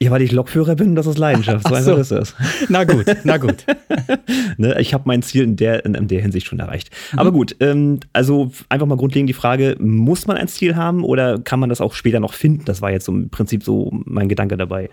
ja, 0.00 0.10
weil 0.10 0.22
ich 0.22 0.32
Lokführer 0.32 0.74
bin, 0.74 0.96
das 0.96 1.06
ist 1.06 1.18
Leidenschaft. 1.18 1.68
So 1.68 1.74
einfach 1.74 1.98
ist 1.98 2.10
das. 2.10 2.34
Na 2.68 2.82
gut, 2.82 3.06
na 3.22 3.36
gut. 3.36 3.64
ne, 4.56 4.78
ich 4.80 4.92
habe 4.92 5.04
mein 5.06 5.22
Ziel 5.22 5.44
in 5.44 5.56
der, 5.56 5.84
in, 5.84 5.94
in 5.94 6.08
der 6.08 6.20
Hinsicht 6.20 6.46
schon 6.46 6.58
erreicht. 6.58 6.90
Mhm. 7.12 7.18
Aber 7.20 7.32
gut, 7.32 7.56
ähm, 7.60 8.00
also 8.12 8.50
einfach 8.68 8.86
mal 8.86 8.96
grundlegend 8.96 9.30
die 9.30 9.34
Frage, 9.34 9.76
muss 9.78 10.26
man 10.26 10.36
ein 10.36 10.48
Ziel 10.48 10.74
haben 10.74 11.04
oder 11.04 11.38
kann 11.38 11.60
man 11.60 11.70
das 11.70 11.80
auch 11.80 11.94
später 11.94 12.18
noch 12.18 12.34
finden? 12.34 12.64
Das 12.64 12.82
war 12.82 12.90
jetzt 12.90 13.06
so 13.06 13.12
im 13.12 13.30
Prinzip 13.30 13.62
so 13.62 13.90
mein 13.92 14.28
Gedanke 14.28 14.56
dabei. 14.56 14.90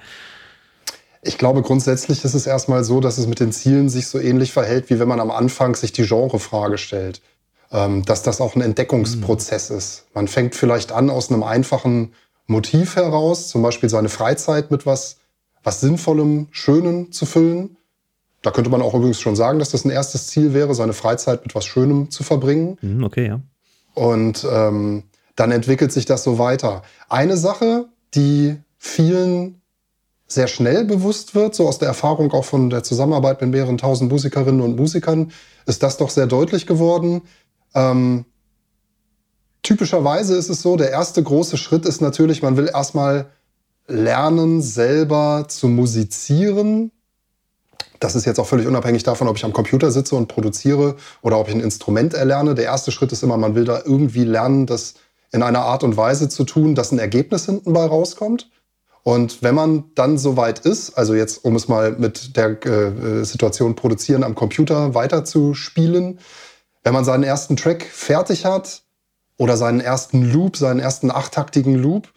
Ich 1.21 1.37
glaube, 1.37 1.61
grundsätzlich 1.61 2.25
ist 2.25 2.33
es 2.33 2.47
erstmal 2.47 2.83
so, 2.83 2.99
dass 2.99 3.17
es 3.17 3.27
mit 3.27 3.39
den 3.39 3.51
Zielen 3.51 3.89
sich 3.89 4.07
so 4.07 4.19
ähnlich 4.19 4.51
verhält, 4.51 4.89
wie 4.89 4.99
wenn 4.99 5.07
man 5.07 5.19
am 5.19 5.31
Anfang 5.31 5.75
sich 5.75 5.91
die 5.91 6.05
Genrefrage 6.07 6.77
stellt. 6.77 7.21
Ähm, 7.73 8.03
dass 8.03 8.21
das 8.21 8.41
auch 8.41 8.55
ein 8.55 8.61
Entdeckungsprozess 8.61 9.69
mhm. 9.69 9.77
ist. 9.77 10.05
Man 10.13 10.27
fängt 10.27 10.55
vielleicht 10.55 10.91
an 10.91 11.09
aus 11.09 11.31
einem 11.31 11.41
einfachen 11.41 12.13
Motiv 12.45 12.97
heraus, 12.97 13.47
zum 13.47 13.61
Beispiel 13.61 13.87
seine 13.87 14.09
Freizeit 14.09 14.71
mit 14.71 14.85
was, 14.85 15.19
was 15.63 15.79
Sinnvollem, 15.79 16.47
Schönem 16.51 17.13
zu 17.13 17.25
füllen. 17.25 17.77
Da 18.41 18.51
könnte 18.51 18.69
man 18.69 18.81
auch 18.81 18.93
übrigens 18.93 19.21
schon 19.21 19.37
sagen, 19.37 19.59
dass 19.59 19.69
das 19.69 19.85
ein 19.85 19.89
erstes 19.89 20.27
Ziel 20.27 20.53
wäre, 20.53 20.75
seine 20.75 20.91
Freizeit 20.91 21.43
mit 21.43 21.55
was 21.55 21.63
Schönem 21.63 22.11
zu 22.11 22.23
verbringen. 22.23 22.77
Mhm, 22.81 23.05
okay, 23.05 23.27
ja. 23.27 23.39
Und 23.93 24.45
ähm, 24.51 25.03
dann 25.37 25.51
entwickelt 25.51 25.93
sich 25.93 26.05
das 26.05 26.23
so 26.23 26.39
weiter. 26.39 26.81
Eine 27.07 27.37
Sache, 27.37 27.85
die 28.15 28.57
vielen 28.77 29.60
sehr 30.31 30.47
schnell 30.47 30.85
bewusst 30.85 31.35
wird, 31.35 31.55
so 31.55 31.67
aus 31.67 31.79
der 31.79 31.87
Erfahrung 31.87 32.31
auch 32.31 32.45
von 32.45 32.69
der 32.69 32.83
Zusammenarbeit 32.83 33.41
mit 33.41 33.51
mehreren 33.51 33.77
tausend 33.77 34.11
Musikerinnen 34.11 34.61
und 34.61 34.75
Musikern, 34.75 35.31
ist 35.65 35.83
das 35.83 35.97
doch 35.97 36.09
sehr 36.09 36.27
deutlich 36.27 36.67
geworden. 36.67 37.21
Ähm, 37.73 38.25
typischerweise 39.63 40.35
ist 40.35 40.49
es 40.49 40.61
so, 40.61 40.77
der 40.77 40.91
erste 40.91 41.21
große 41.21 41.57
Schritt 41.57 41.85
ist 41.85 42.01
natürlich, 42.01 42.41
man 42.41 42.57
will 42.57 42.69
erstmal 42.73 43.27
lernen, 43.87 44.61
selber 44.61 45.45
zu 45.47 45.67
musizieren. 45.67 46.91
Das 47.99 48.15
ist 48.15 48.25
jetzt 48.25 48.39
auch 48.39 48.47
völlig 48.47 48.67
unabhängig 48.67 49.03
davon, 49.03 49.27
ob 49.27 49.37
ich 49.37 49.45
am 49.45 49.53
Computer 49.53 49.91
sitze 49.91 50.15
und 50.15 50.27
produziere 50.27 50.95
oder 51.21 51.39
ob 51.39 51.47
ich 51.47 51.53
ein 51.53 51.61
Instrument 51.61 52.13
erlerne. 52.13 52.55
Der 52.55 52.65
erste 52.65 52.91
Schritt 52.91 53.11
ist 53.11 53.21
immer, 53.21 53.37
man 53.37 53.53
will 53.53 53.65
da 53.65 53.81
irgendwie 53.85 54.23
lernen, 54.23 54.65
das 54.65 54.95
in 55.31 55.43
einer 55.43 55.61
Art 55.61 55.83
und 55.83 55.97
Weise 55.97 56.27
zu 56.29 56.43
tun, 56.43 56.75
dass 56.75 56.91
ein 56.91 56.99
Ergebnis 56.99 57.45
hinten 57.45 57.73
bei 57.73 57.85
rauskommt. 57.85 58.49
Und 59.03 59.41
wenn 59.41 59.55
man 59.55 59.85
dann 59.95 60.17
soweit 60.17 60.59
ist, 60.59 60.93
also 60.93 61.15
jetzt, 61.15 61.43
um 61.43 61.55
es 61.55 61.67
mal 61.67 61.93
mit 61.93 62.37
der 62.37 62.63
äh, 62.65 63.23
Situation 63.25 63.75
produzieren 63.75 64.23
am 64.23 64.35
Computer 64.35 64.93
weiterzuspielen, 64.93 66.19
wenn 66.83 66.93
man 66.93 67.05
seinen 67.05 67.23
ersten 67.23 67.57
Track 67.57 67.83
fertig 67.83 68.45
hat 68.45 68.83
oder 69.37 69.57
seinen 69.57 69.81
ersten 69.81 70.31
Loop, 70.31 70.57
seinen 70.57 70.79
ersten 70.79 71.09
achttaktigen 71.09 71.75
Loop, 71.75 72.09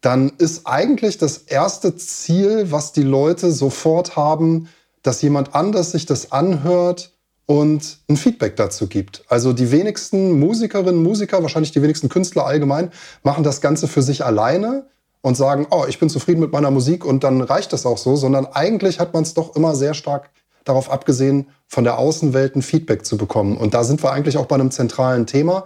dann 0.00 0.32
ist 0.38 0.66
eigentlich 0.66 1.18
das 1.18 1.38
erste 1.38 1.96
Ziel, 1.96 2.70
was 2.70 2.92
die 2.92 3.02
Leute 3.02 3.52
sofort 3.52 4.16
haben, 4.16 4.68
dass 5.02 5.22
jemand 5.22 5.54
anders 5.54 5.92
sich 5.92 6.06
das 6.06 6.32
anhört 6.32 7.12
und 7.46 7.98
ein 8.08 8.16
Feedback 8.16 8.56
dazu 8.56 8.86
gibt. 8.86 9.24
Also 9.28 9.52
die 9.52 9.70
wenigsten 9.70 10.38
Musikerinnen, 10.38 11.02
Musiker, 11.02 11.42
wahrscheinlich 11.42 11.72
die 11.72 11.82
wenigsten 11.82 12.08
Künstler 12.08 12.46
allgemein, 12.46 12.90
machen 13.22 13.44
das 13.44 13.60
Ganze 13.60 13.88
für 13.88 14.02
sich 14.02 14.24
alleine 14.24 14.86
und 15.22 15.36
sagen, 15.36 15.66
oh, 15.70 15.84
ich 15.88 15.98
bin 15.98 16.10
zufrieden 16.10 16.40
mit 16.40 16.52
meiner 16.52 16.70
Musik 16.70 17.04
und 17.04 17.24
dann 17.24 17.40
reicht 17.40 17.72
das 17.72 17.86
auch 17.86 17.98
so, 17.98 18.16
sondern 18.16 18.46
eigentlich 18.46 19.00
hat 19.00 19.14
man 19.14 19.22
es 19.22 19.34
doch 19.34 19.56
immer 19.56 19.74
sehr 19.74 19.94
stark 19.94 20.30
darauf 20.64 20.90
abgesehen, 20.90 21.48
von 21.66 21.84
der 21.84 21.98
Außenwelt 21.98 22.56
ein 22.56 22.62
Feedback 22.62 23.06
zu 23.06 23.16
bekommen. 23.16 23.56
Und 23.56 23.74
da 23.74 23.84
sind 23.84 24.02
wir 24.02 24.12
eigentlich 24.12 24.36
auch 24.36 24.46
bei 24.46 24.56
einem 24.56 24.70
zentralen 24.70 25.26
Thema. 25.26 25.64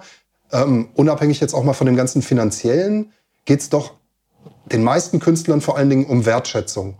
Ähm, 0.53 0.89
unabhängig 0.95 1.41
jetzt 1.41 1.55
auch 1.55 1.65
mal 1.65 1.73
von 1.73 1.87
dem 1.87 1.97
ganzen 1.97 2.23
finanziellen, 2.23 3.13
geht 3.45 3.61
es 3.61 3.71
doch 3.71 3.95
den 4.67 4.83
meisten 4.83 5.21
Künstlern 5.21 5.61
vor 5.61 5.77
allen 5.77 5.91
Dingen 5.91 6.07
um 6.07 6.25
Wertschätzung. 6.27 6.99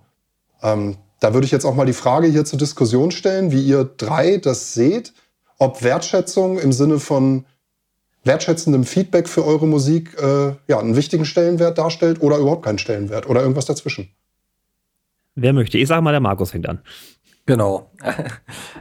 Ähm, 0.63 0.97
da 1.21 1.35
würde 1.35 1.47
ich 1.47 1.53
jetzt 1.53 1.65
auch 1.65 1.75
mal 1.75 1.87
die 1.87 1.93
Frage 1.93 2.27
hier 2.27 2.45
zur 2.45 2.59
Diskussion 2.59 3.11
stellen, 3.11 3.53
wie 3.53 3.63
ihr 3.63 3.85
drei 3.85 4.39
das 4.39 4.75
seht, 4.75 5.13
ob 5.59 5.83
Wertschätzung 5.83 6.59
im 6.59 6.73
Sinne 6.73 6.99
von 6.99 7.47
wertschätzendem 8.27 8.85
Feedback 8.85 9.29
für 9.29 9.45
eure 9.45 9.67
Musik 9.67 10.17
äh, 10.21 10.55
ja, 10.69 10.79
einen 10.79 10.97
wichtigen 10.97 11.25
Stellenwert 11.25 11.79
darstellt 11.79 12.21
oder 12.21 12.39
überhaupt 12.39 12.65
keinen 12.65 12.79
Stellenwert 12.79 13.29
oder 13.29 13.41
irgendwas 13.41 13.67
dazwischen. 13.67 14.11
Wer 15.35 15.53
möchte? 15.53 15.79
Ich 15.79 15.89
sage 15.89 16.03
mal, 16.03 16.13
der 16.13 16.21
Markus 16.21 16.51
fängt 16.51 16.69
an. 16.69 16.81
Genau. 17.47 17.91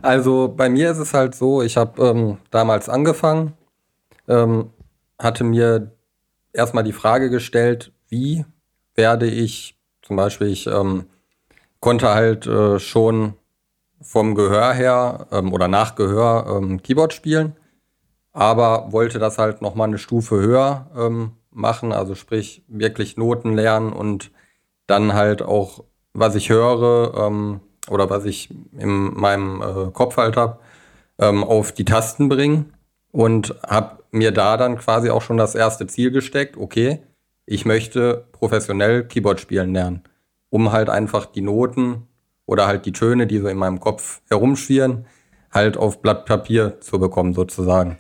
Also 0.02 0.54
bei 0.56 0.70
mir 0.70 0.92
ist 0.92 1.00
es 1.00 1.16
halt 1.16 1.34
so, 1.34 1.64
ich 1.64 1.78
habe 1.78 2.00
ähm, 2.06 2.38
damals 2.52 2.90
angefangen, 2.90 3.54
ähm, 4.28 4.70
hatte 5.18 5.44
mir 5.44 5.92
erstmal 6.54 6.84
die 6.84 6.92
Frage 6.92 7.32
gestellt, 7.32 7.92
wie 8.08 8.46
werde 8.94 9.26
ich 9.26 9.80
zum 10.04 10.16
Beispiel, 10.16 10.48
ich 10.48 10.68
ähm, 10.68 11.06
konnte 11.80 12.10
halt 12.10 12.46
äh, 12.46 12.78
schon 12.78 13.34
vom 14.00 14.36
Gehör 14.36 14.74
her 14.74 15.28
ähm, 15.32 15.52
oder 15.54 15.68
nach 15.68 15.96
Gehör 15.96 16.46
ähm, 16.56 16.84
Keyboard 16.84 17.14
spielen 17.14 17.56
aber 18.36 18.92
wollte 18.92 19.18
das 19.18 19.38
halt 19.38 19.62
noch 19.62 19.76
mal 19.76 19.86
eine 19.86 19.98
Stufe 19.98 20.36
höher 20.36 20.92
ähm, 20.96 21.32
machen, 21.52 21.94
also 21.94 22.16
sprich 22.16 22.64
wirklich 22.68 23.16
Noten 23.16 23.54
lernen 23.54 23.94
und 23.94 24.30
dann 24.88 25.14
halt 25.14 25.42
auch, 25.42 25.86
was 26.14 26.36
ich 26.36 26.50
höre 26.50 27.14
ähm, 27.16 27.62
oder 27.90 28.10
was 28.10 28.26
ich 28.26 28.50
in 28.78 29.14
meinem 29.14 29.62
äh, 29.62 29.92
Kopf 29.92 30.18
halt 30.18 30.36
habe, 30.36 30.60
ähm, 31.18 31.46
auf 31.46 31.72
die 31.72 31.86
Tasten 31.86 32.28
bringen 32.28 32.74
und 33.14 33.56
habe 33.66 34.04
mir 34.12 34.34
da 34.34 34.58
dann 34.58 34.78
quasi 34.80 35.10
auch 35.10 35.22
schon 35.22 35.38
das 35.38 35.56
erste 35.56 35.88
Ziel 35.88 36.12
gesteckt, 36.12 36.58
okay, 36.58 37.04
ich 37.46 37.66
möchte 37.66 38.28
professionell 38.34 39.08
Keyboard 39.08 39.40
spielen 39.40 39.74
lernen, 39.74 40.04
um 40.50 40.74
halt 40.74 40.90
einfach 40.90 41.26
die 41.26 41.42
Noten 41.42 42.06
oder 42.46 42.68
halt 42.68 42.86
die 42.86 42.92
Töne, 42.92 43.28
die 43.28 43.38
so 43.38 43.48
in 43.48 43.58
meinem 43.58 43.80
Kopf 43.80 44.20
herumschwirren, 44.28 45.06
halt 45.52 45.78
auf 45.78 46.02
Blatt 46.02 46.26
Papier 46.26 46.82
zu 46.82 47.00
bekommen 47.00 47.34
sozusagen. 47.34 47.98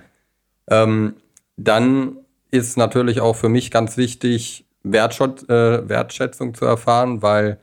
Ähm, 0.69 1.15
dann 1.57 2.17
ist 2.51 2.77
natürlich 2.77 3.22
auch 3.22 3.36
für 3.36 3.50
mich 3.50 3.72
ganz 3.72 3.98
wichtig, 3.98 4.65
Wertschott, 4.84 5.50
äh, 5.50 5.88
Wertschätzung 5.89 6.53
zu 6.53 6.65
erfahren, 6.65 7.22
weil 7.22 7.60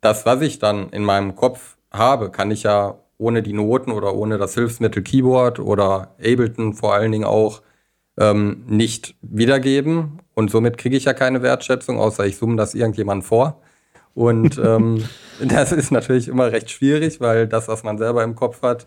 das, 0.00 0.26
was 0.26 0.40
ich 0.40 0.58
dann 0.58 0.90
in 0.90 1.04
meinem 1.04 1.36
Kopf 1.36 1.76
habe, 1.90 2.30
kann 2.30 2.50
ich 2.50 2.64
ja 2.64 2.98
ohne 3.18 3.42
die 3.42 3.52
Noten 3.52 3.92
oder 3.92 4.14
ohne 4.14 4.38
das 4.38 4.54
Hilfsmittel 4.54 5.02
Keyboard 5.02 5.60
oder 5.60 6.14
Ableton 6.18 6.74
vor 6.74 6.94
allen 6.94 7.12
Dingen 7.12 7.24
auch 7.24 7.62
ähm, 8.18 8.64
nicht 8.66 9.14
wiedergeben. 9.22 10.20
Und 10.34 10.50
somit 10.50 10.78
kriege 10.78 10.96
ich 10.96 11.04
ja 11.04 11.14
keine 11.14 11.42
Wertschätzung, 11.42 11.98
außer 11.98 12.26
ich 12.26 12.36
zoome 12.36 12.56
das 12.56 12.74
irgendjemand 12.74 13.24
vor. 13.24 13.60
Und 14.14 14.58
ähm, 14.58 15.04
das 15.40 15.72
ist 15.72 15.90
natürlich 15.90 16.28
immer 16.28 16.50
recht 16.50 16.70
schwierig, 16.70 17.20
weil 17.20 17.46
das, 17.46 17.68
was 17.68 17.82
man 17.82 17.98
selber 17.98 18.24
im 18.24 18.34
Kopf 18.34 18.62
hat, 18.62 18.86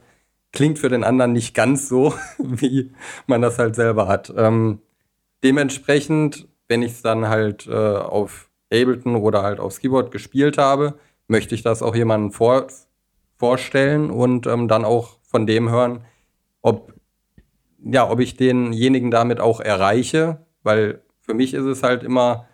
klingt 0.52 0.80
für 0.80 0.90
den 0.90 1.04
anderen 1.04 1.34
nicht 1.34 1.54
ganz 1.54 1.88
so, 1.88 2.14
wie 2.38 2.92
man 3.26 3.42
das 3.42 3.60
halt 3.60 3.76
selber 3.76 4.08
hat. 4.08 4.34
Ähm, 4.36 4.82
dementsprechend, 5.44 6.48
wenn 6.68 6.82
ich 6.82 6.94
es 6.94 7.02
dann 7.02 7.28
halt 7.28 7.68
äh, 7.68 7.74
auf 7.74 8.50
Ableton 8.72 9.16
oder 9.16 9.44
halt 9.44 9.60
aufs 9.60 9.80
Keyboard 9.80 10.12
gespielt 10.12 10.58
habe, 10.58 10.96
möchte 11.28 11.56
ich 11.56 11.62
das 11.62 11.82
auch 11.82 11.96
jemandem 11.96 12.32
vor, 12.32 12.68
vorstellen 13.36 14.10
und 14.10 14.48
ähm, 14.48 14.68
dann 14.68 14.86
auch 14.86 15.18
von 15.24 15.46
dem 15.46 15.70
hören, 15.70 16.04
ob, 16.62 16.94
ja, 17.84 18.10
ob 18.10 18.20
ich 18.20 18.36
denjenigen 18.36 19.12
damit 19.12 19.40
auch 19.40 19.60
erreiche, 19.60 20.46
weil 20.64 21.02
für 21.22 21.34
mich 21.34 21.54
ist 21.54 21.66
es 21.66 21.84
halt 21.84 22.04
immer 22.04 22.48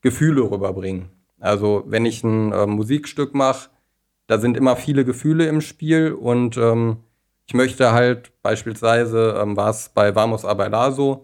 Gefühle 0.00 0.50
rüberbringen. 0.50 1.10
Also 1.38 1.84
wenn 1.86 2.06
ich 2.06 2.24
ein 2.24 2.52
äh, 2.52 2.66
Musikstück 2.66 3.34
mache, 3.34 3.70
da 4.26 4.38
sind 4.38 4.56
immer 4.56 4.76
viele 4.76 5.04
Gefühle 5.04 5.46
im 5.46 5.60
Spiel 5.60 6.12
und 6.12 6.56
ähm, 6.56 6.98
ich 7.46 7.54
möchte 7.54 7.92
halt 7.92 8.32
beispielsweise, 8.42 9.38
ähm, 9.40 9.56
war 9.56 9.70
es 9.70 9.90
bei 9.90 10.14
Vamos 10.14 10.44
a 10.44 10.54
bailar 10.54 11.20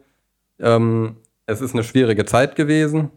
ähm, 0.58 1.16
es 1.46 1.60
ist 1.60 1.74
eine 1.74 1.84
schwierige 1.84 2.24
Zeit 2.24 2.54
gewesen 2.56 3.10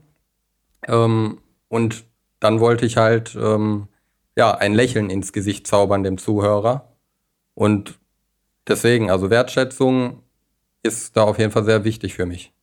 ähm, 0.88 1.39
und 1.67 2.05
dann 2.39 2.60
wollte 2.60 2.86
ich 2.86 2.98
halt 2.98 3.36
ähm, 3.36 3.88
ja 4.36 4.51
ein 4.55 4.74
Lächeln 4.74 5.10
ins 5.10 5.33
Gesicht 5.33 5.67
zaubern 5.67 6.03
dem 6.03 6.17
Zuhörer 6.17 6.93
und 7.53 8.00
deswegen, 8.67 9.10
also 9.12 9.29
Wertschätzung 9.29 10.24
ist 10.81 11.15
da 11.15 11.24
auf 11.24 11.39
jeden 11.39 11.51
Fall 11.51 11.63
sehr 11.63 11.83
wichtig 11.83 12.13
für 12.13 12.25
mich. 12.25 12.53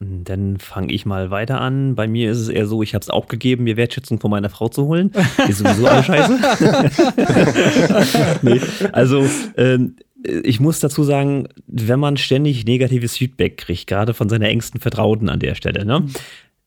Dann 0.00 0.58
fange 0.58 0.92
ich 0.92 1.06
mal 1.06 1.32
weiter 1.32 1.60
an. 1.60 1.96
Bei 1.96 2.06
mir 2.06 2.30
ist 2.30 2.38
es 2.38 2.48
eher 2.48 2.66
so, 2.66 2.84
ich 2.84 2.94
habe 2.94 3.02
es 3.02 3.10
aufgegeben, 3.10 3.64
mir 3.64 3.76
Wertschätzung 3.76 4.20
von 4.20 4.30
meiner 4.30 4.48
Frau 4.48 4.68
zu 4.68 4.86
holen. 4.86 5.10
Ist 5.48 5.58
sowieso 5.58 5.86
alle 5.88 6.04
scheiße. 6.04 6.38
nee, 8.42 8.60
also 8.92 9.26
ähm, 9.56 9.96
ich 10.22 10.60
muss 10.60 10.78
dazu 10.78 11.02
sagen, 11.02 11.48
wenn 11.66 11.98
man 11.98 12.16
ständig 12.16 12.64
negatives 12.64 13.16
Feedback 13.16 13.56
kriegt, 13.56 13.88
gerade 13.88 14.14
von 14.14 14.28
seiner 14.28 14.48
engsten 14.48 14.80
Vertrauten 14.80 15.28
an 15.28 15.40
der 15.40 15.56
Stelle, 15.56 15.84
ne, 15.84 16.04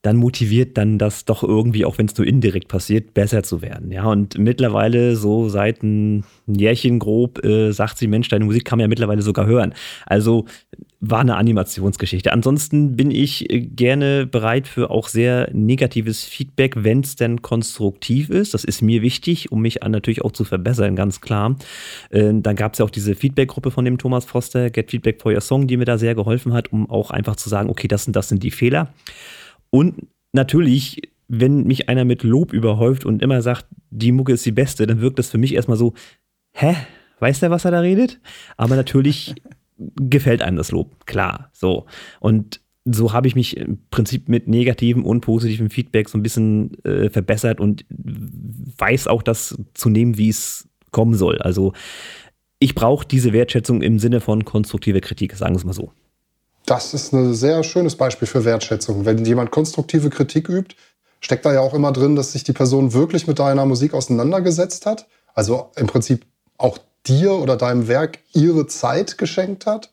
dann 0.01 0.15
motiviert 0.17 0.77
dann 0.77 0.98
das 0.98 1.25
doch 1.25 1.43
irgendwie, 1.43 1.86
auch 1.86 1.98
wenn 1.98 2.08
es 2.08 2.17
nur 2.17 2.25
indirekt 2.25 2.67
passiert, 2.67 3.13
besser 3.13 3.43
zu 3.43 3.62
werden. 3.62 3.91
Ja, 3.91 4.05
und 4.05 4.38
mittlerweile 4.38 5.15
so 5.15 5.48
seit 5.48 5.84
ein 5.84 6.24
Jährchen 6.48 6.98
grob 6.98 7.43
äh, 7.46 7.72
sagt 7.72 8.00
sie, 8.00 8.08
Mensch, 8.08 8.27
deine 8.27 8.46
Musik 8.46 8.65
kann 8.65 8.77
man 8.77 8.86
ja 8.86 8.88
mittlerweile 8.88 9.22
sogar 9.22 9.46
hören. 9.46 9.74
Also 10.08 10.46
war 11.01 11.20
eine 11.20 11.36
Animationsgeschichte. 11.36 12.31
Ansonsten 12.31 12.96
bin 12.96 13.12
ich 13.12 13.51
äh, 13.51 13.60
gerne 13.60 14.25
bereit 14.25 14.67
für 14.67 14.89
auch 14.89 15.08
sehr 15.08 15.50
negatives 15.53 16.24
Feedback, 16.24 16.84
wenn 16.84 17.01
es 17.01 17.15
denn 17.15 17.43
konstruktiv 17.43 18.29
ist. 18.29 18.55
Das 18.55 18.63
ist 18.63 18.81
mir 18.81 19.03
wichtig, 19.03 19.51
um 19.51 19.62
mich 19.62 19.81
natürlich 19.88 20.24
auch 20.24 20.31
zu 20.31 20.46
verbessern, 20.46 20.96
ganz 20.96 21.22
klar. 21.22 21.58
Äh, 22.10 22.31
dann 22.34 22.55
gab 22.55 22.74
es 22.74 22.79
ja 22.79 22.86
auch 22.86 22.91
diese 22.91 23.13
Feedback-Gruppe 23.13 23.70
von 23.70 23.86
dem 23.86 24.00
Thomas 24.00 24.25
Foster, 24.25 24.72
Get 24.72 24.89
Feedback 24.89 25.22
for 25.22 25.31
Your 25.31 25.41
Song, 25.41 25.67
die 25.67 25.77
mir 25.77 25.86
da 25.86 26.00
sehr 26.00 26.15
geholfen 26.15 26.53
hat, 26.53 26.72
um 26.72 26.89
auch 26.89 27.12
einfach 27.12 27.36
zu 27.36 27.50
sagen, 27.50 27.70
okay, 27.70 27.88
das 27.88 28.05
sind, 28.05 28.15
das 28.15 28.29
sind 28.29 28.41
die 28.41 28.51
Fehler. 28.51 28.91
Und 29.71 30.07
natürlich, 30.33 31.01
wenn 31.27 31.63
mich 31.63 31.89
einer 31.89 32.05
mit 32.05 32.23
Lob 32.23 32.53
überhäuft 32.53 33.05
und 33.05 33.23
immer 33.23 33.41
sagt, 33.41 33.65
die 33.89 34.11
Mucke 34.11 34.33
ist 34.33 34.45
die 34.45 34.51
beste, 34.51 34.85
dann 34.85 35.01
wirkt 35.01 35.17
das 35.17 35.29
für 35.29 35.39
mich 35.39 35.55
erstmal 35.55 35.77
so, 35.77 35.93
hä? 36.53 36.75
Weiß 37.19 37.39
der, 37.39 37.51
was 37.51 37.65
er 37.65 37.71
da 37.71 37.79
redet? 37.79 38.19
Aber 38.57 38.75
natürlich 38.75 39.35
gefällt 39.77 40.41
einem 40.41 40.57
das 40.57 40.71
Lob, 40.71 41.05
klar. 41.05 41.49
So. 41.53 41.85
Und 42.19 42.61
so 42.83 43.13
habe 43.13 43.27
ich 43.27 43.35
mich 43.35 43.57
im 43.57 43.79
Prinzip 43.91 44.27
mit 44.27 44.47
negativem 44.47 45.05
und 45.05 45.21
positivem 45.21 45.69
Feedback 45.69 46.09
so 46.09 46.17
ein 46.17 46.23
bisschen 46.23 46.83
äh, 46.83 47.09
verbessert 47.09 47.59
und 47.59 47.85
weiß 47.89 49.07
auch 49.07 49.21
das 49.21 49.57
zu 49.73 49.89
nehmen, 49.89 50.17
wie 50.17 50.29
es 50.29 50.67
kommen 50.91 51.13
soll. 51.13 51.37
Also 51.39 51.73
ich 52.59 52.75
brauche 52.75 53.07
diese 53.07 53.33
Wertschätzung 53.33 53.81
im 53.81 53.99
Sinne 53.99 54.19
von 54.19 54.45
konstruktiver 54.45 54.99
Kritik, 54.99 55.35
sagen 55.35 55.53
wir 55.53 55.57
es 55.57 55.65
mal 55.65 55.73
so. 55.73 55.91
Das 56.65 56.94
ist 56.94 57.13
ein 57.13 57.34
sehr 57.34 57.63
schönes 57.63 57.96
Beispiel 57.96 58.27
für 58.27 58.46
Wertschätzung. 58.46 59.06
Wenn 59.06 59.25
jemand 59.25 59.51
konstruktive 59.51 60.10
Kritik 60.10 60.48
übt, 60.48 60.75
steckt 61.20 61.46
da 61.46 61.53
ja 61.53 61.62
auch 61.62 61.74
immer 61.74 61.91
drin, 61.91 62.15
dass 62.15 62.32
sich 62.32 62.44
die 62.44 62.53
Person 62.53 62.94
wirklich 62.94 63.27
mit 63.27 63.39
deiner 63.39 63.65
Musik 63.65 63.94
auseinandergesetzt 63.94 64.86
hat. 64.86 65.08
Also 65.34 65.72
im 65.75 65.88
Prinzip 65.88 66.25
auch 66.58 66.77
dir 67.08 67.34
oder 67.34 67.58
deinem 67.58 67.88
Werk 67.88 68.20
ihre 68.34 68.68
Zeit 68.68 69.18
geschenkt 69.18 69.65
hat 69.65 69.91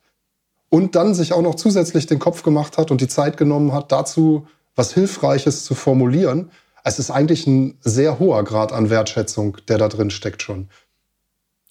und 0.68 0.94
dann 0.94 1.14
sich 1.14 1.32
auch 1.32 1.42
noch 1.42 1.54
zusätzlich 1.54 2.06
den 2.06 2.18
Kopf 2.18 2.42
gemacht 2.42 2.76
hat 2.76 2.90
und 2.90 3.00
die 3.00 3.08
Zeit 3.08 3.36
genommen 3.36 3.72
hat, 3.72 3.92
dazu 3.92 4.46
was 4.76 4.92
Hilfreiches 4.92 5.64
zu 5.64 5.74
formulieren. 5.74 6.50
Es 6.84 6.98
ist 6.98 7.10
eigentlich 7.10 7.46
ein 7.46 7.78
sehr 7.80 8.18
hoher 8.18 8.44
Grad 8.44 8.72
an 8.72 8.90
Wertschätzung, 8.90 9.56
der 9.68 9.78
da 9.78 9.88
drin 9.88 10.10
steckt 10.10 10.42
schon. 10.42 10.68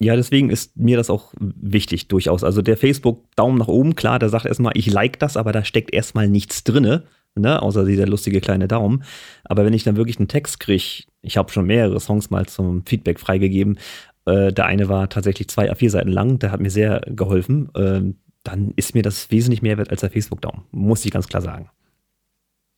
Ja, 0.00 0.14
deswegen 0.14 0.50
ist 0.50 0.76
mir 0.76 0.96
das 0.96 1.10
auch 1.10 1.32
wichtig, 1.40 2.06
durchaus. 2.06 2.44
Also 2.44 2.62
der 2.62 2.76
Facebook-Daumen 2.76 3.58
nach 3.58 3.68
oben, 3.68 3.96
klar, 3.96 4.18
der 4.20 4.28
sagt 4.28 4.46
erstmal, 4.46 4.72
ich 4.76 4.90
like 4.90 5.18
das, 5.18 5.36
aber 5.36 5.50
da 5.50 5.64
steckt 5.64 5.92
erstmal 5.92 6.28
nichts 6.28 6.62
drinne, 6.62 7.04
ne, 7.34 7.60
außer 7.60 7.84
dieser 7.84 8.06
lustige 8.06 8.40
kleine 8.40 8.68
Daumen. 8.68 9.02
Aber 9.44 9.64
wenn 9.64 9.72
ich 9.72 9.82
dann 9.82 9.96
wirklich 9.96 10.18
einen 10.18 10.28
Text 10.28 10.60
kriege, 10.60 11.04
ich 11.22 11.36
habe 11.36 11.50
schon 11.50 11.66
mehrere 11.66 11.98
Songs 11.98 12.30
mal 12.30 12.46
zum 12.46 12.84
Feedback 12.86 13.18
freigegeben, 13.18 13.78
äh, 14.24 14.52
der 14.52 14.66
eine 14.66 14.88
war 14.88 15.08
tatsächlich 15.08 15.48
zwei 15.48 15.72
A4 15.72 15.90
Seiten 15.90 16.10
lang, 16.10 16.38
der 16.38 16.52
hat 16.52 16.60
mir 16.60 16.70
sehr 16.70 17.00
geholfen. 17.06 17.68
Äh, 17.74 18.14
dann 18.44 18.72
ist 18.76 18.94
mir 18.94 19.02
das 19.02 19.30
wesentlich 19.30 19.62
mehr 19.62 19.78
wert 19.78 19.90
als 19.90 20.00
der 20.00 20.10
Facebook-Daumen. 20.10 20.62
Muss 20.70 21.04
ich 21.04 21.10
ganz 21.10 21.26
klar 21.26 21.42
sagen. 21.42 21.70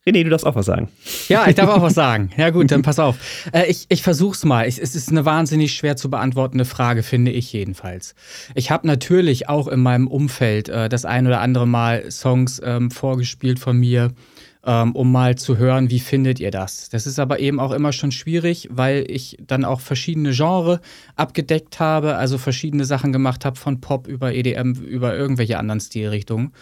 René, 0.07 0.23
du 0.23 0.31
darfst 0.31 0.47
auch 0.47 0.55
was 0.55 0.65
sagen. 0.65 0.89
Ja, 1.27 1.47
ich 1.47 1.53
darf 1.53 1.69
auch 1.69 1.83
was 1.83 1.93
sagen. 2.05 2.31
Ja 2.35 2.49
gut, 2.49 2.71
dann 2.71 2.81
pass 2.81 2.97
auf. 2.97 3.17
Äh, 3.53 3.69
ich 3.69 3.85
ich 3.89 4.01
versuch's 4.01 4.43
mal. 4.43 4.67
Ich, 4.67 4.81
es 4.81 4.95
ist 4.95 5.09
eine 5.09 5.25
wahnsinnig 5.25 5.75
schwer 5.75 5.95
zu 5.95 6.09
beantwortende 6.09 6.65
Frage, 6.65 7.03
finde 7.03 7.29
ich 7.29 7.53
jedenfalls. 7.53 8.15
Ich 8.55 8.71
habe 8.71 8.87
natürlich 8.87 9.47
auch 9.47 9.67
in 9.67 9.79
meinem 9.79 10.07
Umfeld 10.07 10.69
äh, 10.69 10.89
das 10.89 11.05
ein 11.05 11.27
oder 11.27 11.39
andere 11.39 11.67
Mal 11.67 12.09
Songs 12.09 12.59
ähm, 12.65 12.89
vorgespielt 12.89 13.59
von 13.59 13.77
mir, 13.77 14.11
ähm, 14.65 14.95
um 14.95 15.11
mal 15.11 15.35
zu 15.37 15.57
hören, 15.57 15.91
wie 15.91 15.99
findet 15.99 16.39
ihr 16.39 16.49
das. 16.49 16.89
Das 16.89 17.05
ist 17.05 17.19
aber 17.19 17.39
eben 17.39 17.59
auch 17.59 17.71
immer 17.71 17.93
schon 17.93 18.11
schwierig, 18.11 18.69
weil 18.71 19.05
ich 19.07 19.37
dann 19.45 19.63
auch 19.63 19.81
verschiedene 19.81 20.31
Genres 20.31 20.79
abgedeckt 21.15 21.79
habe, 21.79 22.15
also 22.15 22.39
verschiedene 22.39 22.85
Sachen 22.85 23.11
gemacht 23.11 23.45
habe, 23.45 23.59
von 23.59 23.81
Pop 23.81 24.07
über 24.07 24.33
EDM, 24.33 24.73
über 24.83 25.15
irgendwelche 25.15 25.59
anderen 25.59 25.79
Stilrichtungen. 25.79 26.53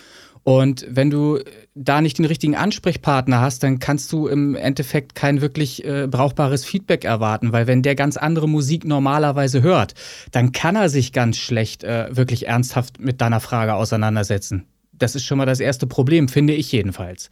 Und 0.44 0.86
wenn 0.90 1.10
du 1.10 1.40
da 1.76 2.02
nicht 2.02 2.18
den 2.18 2.26
richtigen 2.26 2.56
Ansprechpartner 2.56 3.42
hast, 3.42 3.64
dann 3.64 3.80
kannst 3.80 4.12
du 4.12 4.28
im 4.28 4.56
Endeffekt 4.56 5.16
kein 5.16 5.42
wirklich 5.42 5.86
äh, 5.86 6.08
brauchbares 6.10 6.66
Feedback 6.66 7.06
erwarten, 7.06 7.52
weil 7.52 7.68
wenn 7.68 7.82
der 7.82 7.96
ganz 7.96 8.18
andere 8.18 8.48
Musik 8.48 8.86
normalerweise 8.86 9.62
hört, 9.62 9.94
dann 10.32 10.52
kann 10.52 10.76
er 10.76 10.90
sich 10.90 11.14
ganz 11.14 11.38
schlecht 11.38 11.84
äh, 11.84 12.16
wirklich 12.16 12.48
ernsthaft 12.48 13.00
mit 13.00 13.22
deiner 13.22 13.40
Frage 13.40 13.76
auseinandersetzen. 13.76 14.66
Das 14.92 15.16
ist 15.16 15.26
schon 15.26 15.38
mal 15.38 15.46
das 15.46 15.62
erste 15.62 15.88
Problem, 15.88 16.28
finde 16.28 16.54
ich 16.54 16.72
jedenfalls. 16.72 17.30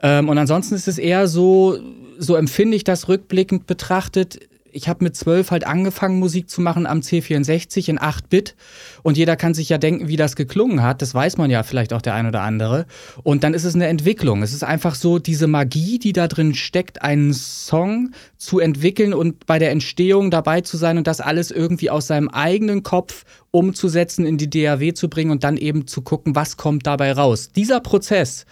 Ähm, 0.00 0.28
und 0.28 0.38
ansonsten 0.38 0.74
ist 0.74 0.86
es 0.86 0.98
eher 0.98 1.26
so, 1.26 1.78
so 2.18 2.36
empfinde 2.36 2.76
ich 2.76 2.84
das 2.84 3.08
rückblickend 3.08 3.66
betrachtet, 3.66 4.38
ich 4.72 4.88
habe 4.88 5.04
mit 5.04 5.16
zwölf 5.16 5.50
halt 5.50 5.66
angefangen, 5.66 6.18
Musik 6.18 6.48
zu 6.48 6.60
machen 6.60 6.86
am 6.86 7.00
C64 7.00 7.88
in 7.88 7.98
8-Bit. 7.98 8.54
Und 9.02 9.16
jeder 9.16 9.36
kann 9.36 9.54
sich 9.54 9.68
ja 9.68 9.78
denken, 9.78 10.08
wie 10.08 10.16
das 10.16 10.36
geklungen 10.36 10.82
hat. 10.82 11.02
Das 11.02 11.14
weiß 11.14 11.36
man 11.36 11.50
ja 11.50 11.62
vielleicht 11.62 11.92
auch 11.92 12.02
der 12.02 12.14
ein 12.14 12.26
oder 12.26 12.42
andere. 12.42 12.86
Und 13.22 13.44
dann 13.44 13.54
ist 13.54 13.64
es 13.64 13.74
eine 13.74 13.86
Entwicklung. 13.86 14.42
Es 14.42 14.52
ist 14.52 14.64
einfach 14.64 14.94
so 14.94 15.18
diese 15.18 15.46
Magie, 15.46 15.98
die 15.98 16.12
da 16.12 16.28
drin 16.28 16.54
steckt, 16.54 17.02
einen 17.02 17.32
Song 17.32 18.12
zu 18.36 18.58
entwickeln 18.58 19.14
und 19.14 19.46
bei 19.46 19.58
der 19.58 19.70
Entstehung 19.70 20.30
dabei 20.30 20.60
zu 20.60 20.76
sein 20.76 20.98
und 20.98 21.06
das 21.06 21.20
alles 21.20 21.50
irgendwie 21.50 21.90
aus 21.90 22.06
seinem 22.06 22.28
eigenen 22.28 22.82
Kopf 22.82 23.24
umzusetzen, 23.50 24.24
in 24.24 24.38
die 24.38 24.48
DAW 24.48 24.92
zu 24.94 25.08
bringen 25.08 25.30
und 25.30 25.44
dann 25.44 25.56
eben 25.56 25.86
zu 25.86 26.02
gucken, 26.02 26.34
was 26.34 26.56
kommt 26.56 26.86
dabei 26.86 27.12
raus. 27.12 27.50
Dieser 27.54 27.80
Prozess 27.80 28.46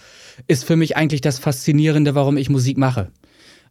ist 0.47 0.65
für 0.65 0.77
mich 0.77 0.97
eigentlich 0.97 1.21
das 1.21 1.39
Faszinierende, 1.39 2.15
warum 2.15 2.37
ich 2.37 2.51
Musik 2.51 2.79
mache. 2.79 3.11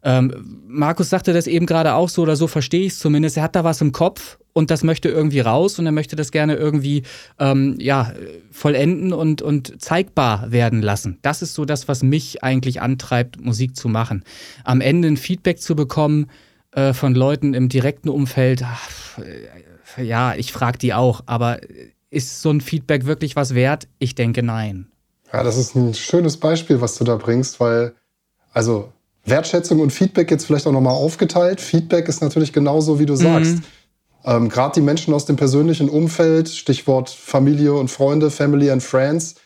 Ähm, 0.02 0.62
Markus 0.66 1.10
sagte 1.10 1.32
das 1.32 1.46
eben 1.46 1.66
gerade 1.66 1.94
auch 1.94 2.08
so 2.08 2.22
oder 2.22 2.36
so, 2.36 2.46
verstehe 2.46 2.86
ich 2.86 2.92
es 2.92 2.98
zumindest. 2.98 3.36
Er 3.36 3.42
hat 3.42 3.56
da 3.56 3.64
was 3.64 3.80
im 3.80 3.92
Kopf 3.92 4.38
und 4.52 4.70
das 4.70 4.82
möchte 4.82 5.08
irgendwie 5.08 5.40
raus 5.40 5.78
und 5.78 5.86
er 5.86 5.92
möchte 5.92 6.16
das 6.16 6.32
gerne 6.32 6.56
irgendwie 6.56 7.02
ähm, 7.38 7.76
ja, 7.78 8.12
vollenden 8.50 9.12
und, 9.12 9.42
und 9.42 9.80
zeigbar 9.80 10.50
werden 10.50 10.82
lassen. 10.82 11.18
Das 11.22 11.42
ist 11.42 11.54
so 11.54 11.64
das, 11.64 11.88
was 11.88 12.02
mich 12.02 12.42
eigentlich 12.42 12.80
antreibt, 12.80 13.40
Musik 13.40 13.76
zu 13.76 13.88
machen. 13.88 14.24
Am 14.64 14.80
Ende 14.80 15.08
ein 15.08 15.16
Feedback 15.16 15.60
zu 15.60 15.76
bekommen 15.76 16.26
äh, 16.72 16.92
von 16.92 17.14
Leuten 17.14 17.54
im 17.54 17.68
direkten 17.68 18.08
Umfeld, 18.08 18.62
ach, 18.64 19.18
äh, 19.18 20.02
ja, 20.04 20.34
ich 20.34 20.52
frage 20.52 20.78
die 20.78 20.94
auch, 20.94 21.22
aber 21.26 21.58
ist 22.10 22.42
so 22.42 22.50
ein 22.50 22.60
Feedback 22.60 23.04
wirklich 23.06 23.36
was 23.36 23.54
wert? 23.54 23.88
Ich 23.98 24.14
denke 24.14 24.42
nein. 24.42 24.88
Ja, 25.32 25.42
das 25.42 25.56
ist 25.56 25.74
ein 25.74 25.94
schönes 25.94 26.36
Beispiel, 26.36 26.80
was 26.80 26.96
du 26.96 27.04
da 27.04 27.16
bringst, 27.16 27.60
weil, 27.60 27.94
also 28.52 28.92
Wertschätzung 29.28 29.80
und 29.80 29.92
Feedback 29.92 30.30
jetzt 30.30 30.46
vielleicht 30.46 30.66
auch 30.66 30.72
nochmal 30.72 30.94
aufgeteilt. 30.94 31.60
Feedback 31.60 32.08
ist 32.08 32.20
natürlich 32.20 32.52
genauso, 32.52 32.98
wie 32.98 33.06
du 33.06 33.14
mhm. 33.14 33.18
sagst. 33.18 33.54
Mhm. 33.56 33.62
Ähm, 34.24 34.48
Gerade 34.48 34.74
die 34.74 34.80
Menschen 34.80 35.14
aus 35.14 35.26
dem 35.26 35.36
persönlichen 35.36 35.88
Umfeld, 35.88 36.48
Stichwort 36.48 37.10
Familie 37.10 37.74
und 37.74 37.88
Freunde, 37.88 38.30
Family 38.30 38.70
and 38.70 38.82
Friends, 38.82 39.36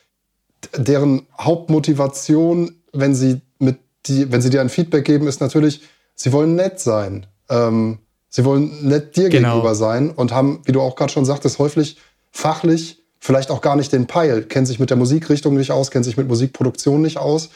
deren 0.77 1.27
Hauptmotivation, 1.39 2.77
wenn 2.93 3.15
sie, 3.15 3.41
mit 3.59 3.79
die, 4.07 4.31
wenn 4.33 4.41
sie 4.41 4.51
dir 4.51 4.61
ein 4.61 4.69
Feedback 4.69 5.05
geben, 5.05 5.27
ist 5.27 5.41
natürlich, 5.41 5.83
sie 6.15 6.33
wollen 6.33 6.55
nett 6.55 6.81
sein. 6.81 7.27
Ähm, 7.49 7.99
sie 8.29 8.45
wollen 8.45 8.89
nett 8.89 9.17
dir 9.17 9.29
genau. 9.29 9.51
gegenüber 9.51 9.75
sein 9.75 10.11
und 10.11 10.33
haben, 10.33 10.63
wie 10.65 10.73
du 10.73 10.81
auch 10.81 10.97
gerade 10.97 11.13
schon 11.13 11.25
sagtest, 11.25 11.59
häufig 11.59 11.99
fachlich 12.31 13.03
vielleicht 13.19 13.51
auch 13.51 13.61
gar 13.61 13.77
nicht 13.77 13.93
den 13.93 14.07
Peil, 14.07 14.43
kennen 14.43 14.67
sich 14.67 14.81
mit 14.81 14.91
der 14.91 14.97
Musikrichtung 14.97 15.57
nicht 15.57 15.71
aus, 15.71 15.91
kennen 15.91 16.03
sich 16.03 16.17
mit 16.17 16.29
Musikproduktion 16.29 17.03
nicht 17.03 17.19
aus 17.19 17.51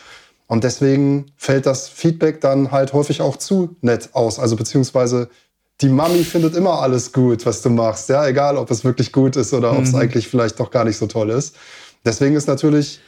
und 0.48 0.64
deswegen 0.64 1.32
fällt 1.36 1.66
das 1.66 1.88
Feedback 1.88 2.40
dann 2.40 2.70
halt 2.70 2.92
häufig 2.92 3.20
auch 3.20 3.36
zu 3.36 3.76
nett 3.80 4.10
aus. 4.12 4.38
Also 4.38 4.56
beziehungsweise 4.56 5.28
die 5.80 5.88
Mami 5.88 6.24
findet 6.24 6.54
immer 6.54 6.80
alles 6.80 7.12
gut, 7.12 7.44
was 7.44 7.62
du 7.62 7.70
machst. 7.70 8.08
Ja, 8.08 8.26
egal, 8.26 8.56
ob 8.56 8.70
es 8.70 8.84
wirklich 8.84 9.12
gut 9.12 9.36
ist 9.36 9.52
oder 9.52 9.72
mhm. 9.72 9.78
ob 9.78 9.84
es 9.84 9.94
eigentlich 9.94 10.28
vielleicht 10.28 10.58
doch 10.60 10.70
gar 10.70 10.84
nicht 10.84 10.96
so 10.96 11.06
toll 11.06 11.30
ist. 11.30 11.56
Deswegen 12.04 12.36
ist 12.36 12.46
natürlich, 12.46 13.00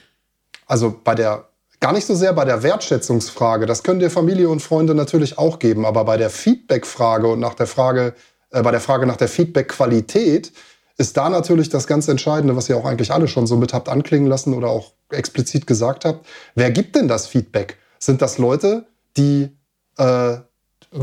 also 0.66 0.94
bei 1.02 1.14
der, 1.14 1.48
gar 1.80 1.92
nicht 1.92 2.06
so 2.06 2.14
sehr 2.14 2.32
bei 2.32 2.44
der 2.44 2.64
Wertschätzungsfrage, 2.64 3.66
das 3.66 3.84
können 3.84 4.00
dir 4.00 4.10
Familie 4.10 4.48
und 4.48 4.60
Freunde 4.60 4.94
natürlich 4.94 5.38
auch 5.38 5.60
geben, 5.60 5.86
aber 5.86 6.04
bei 6.04 6.16
der 6.16 6.30
Feedback-Frage 6.30 7.28
und 7.28 7.38
nach 7.38 7.54
der 7.54 7.68
Frage, 7.68 8.14
äh, 8.50 8.62
bei 8.62 8.72
der 8.72 8.80
Frage 8.80 9.06
nach 9.06 9.16
der 9.16 9.28
Feedback-Qualität 9.28 10.52
ist 10.98 11.16
da 11.16 11.30
natürlich 11.30 11.68
das 11.68 11.86
ganz 11.86 12.08
Entscheidende, 12.08 12.56
was 12.56 12.68
ihr 12.68 12.76
auch 12.76 12.84
eigentlich 12.84 13.12
alle 13.12 13.28
schon 13.28 13.46
so 13.46 13.56
mit 13.56 13.72
habt 13.72 13.88
anklingen 13.88 14.26
lassen 14.26 14.52
oder 14.52 14.68
auch 14.68 14.92
explizit 15.10 15.66
gesagt 15.66 16.04
habt. 16.04 16.26
Wer 16.56 16.72
gibt 16.72 16.96
denn 16.96 17.08
das 17.08 17.28
Feedback? 17.28 17.78
Sind 18.00 18.20
das 18.20 18.38
Leute, 18.38 18.84
die, 19.16 19.48
äh, 19.96 20.36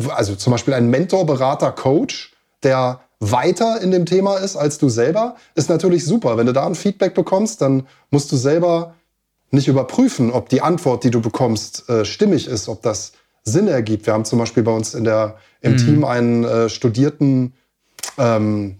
also 0.09 0.35
zum 0.35 0.51
Beispiel 0.51 0.73
ein 0.73 0.89
Mentor, 0.89 1.25
Berater, 1.25 1.71
Coach, 1.71 2.33
der 2.63 2.99
weiter 3.21 3.81
in 3.81 3.91
dem 3.91 4.05
Thema 4.05 4.37
ist 4.37 4.57
als 4.57 4.77
du 4.77 4.89
selber, 4.89 5.37
ist 5.55 5.69
natürlich 5.69 6.05
super. 6.05 6.35
Wenn 6.37 6.45
du 6.45 6.53
da 6.53 6.65
ein 6.65 6.75
Feedback 6.75 7.13
bekommst, 7.13 7.61
dann 7.61 7.87
musst 8.11 8.31
du 8.33 8.35
selber 8.35 8.95
nicht 9.51 9.69
überprüfen, 9.69 10.31
ob 10.31 10.49
die 10.49 10.61
Antwort, 10.61 11.05
die 11.05 11.11
du 11.11 11.21
bekommst, 11.21 11.89
äh, 11.89 12.03
stimmig 12.03 12.47
ist, 12.47 12.67
ob 12.67 12.81
das 12.81 13.13
Sinn 13.43 13.69
ergibt. 13.69 14.05
Wir 14.05 14.13
haben 14.13 14.25
zum 14.25 14.39
Beispiel 14.39 14.63
bei 14.63 14.71
uns 14.71 14.93
in 14.93 15.05
der, 15.05 15.37
im 15.61 15.73
mhm. 15.73 15.77
Team 15.77 16.03
einen 16.03 16.43
äh, 16.43 16.67
studierten 16.67 17.53
ähm, 18.17 18.79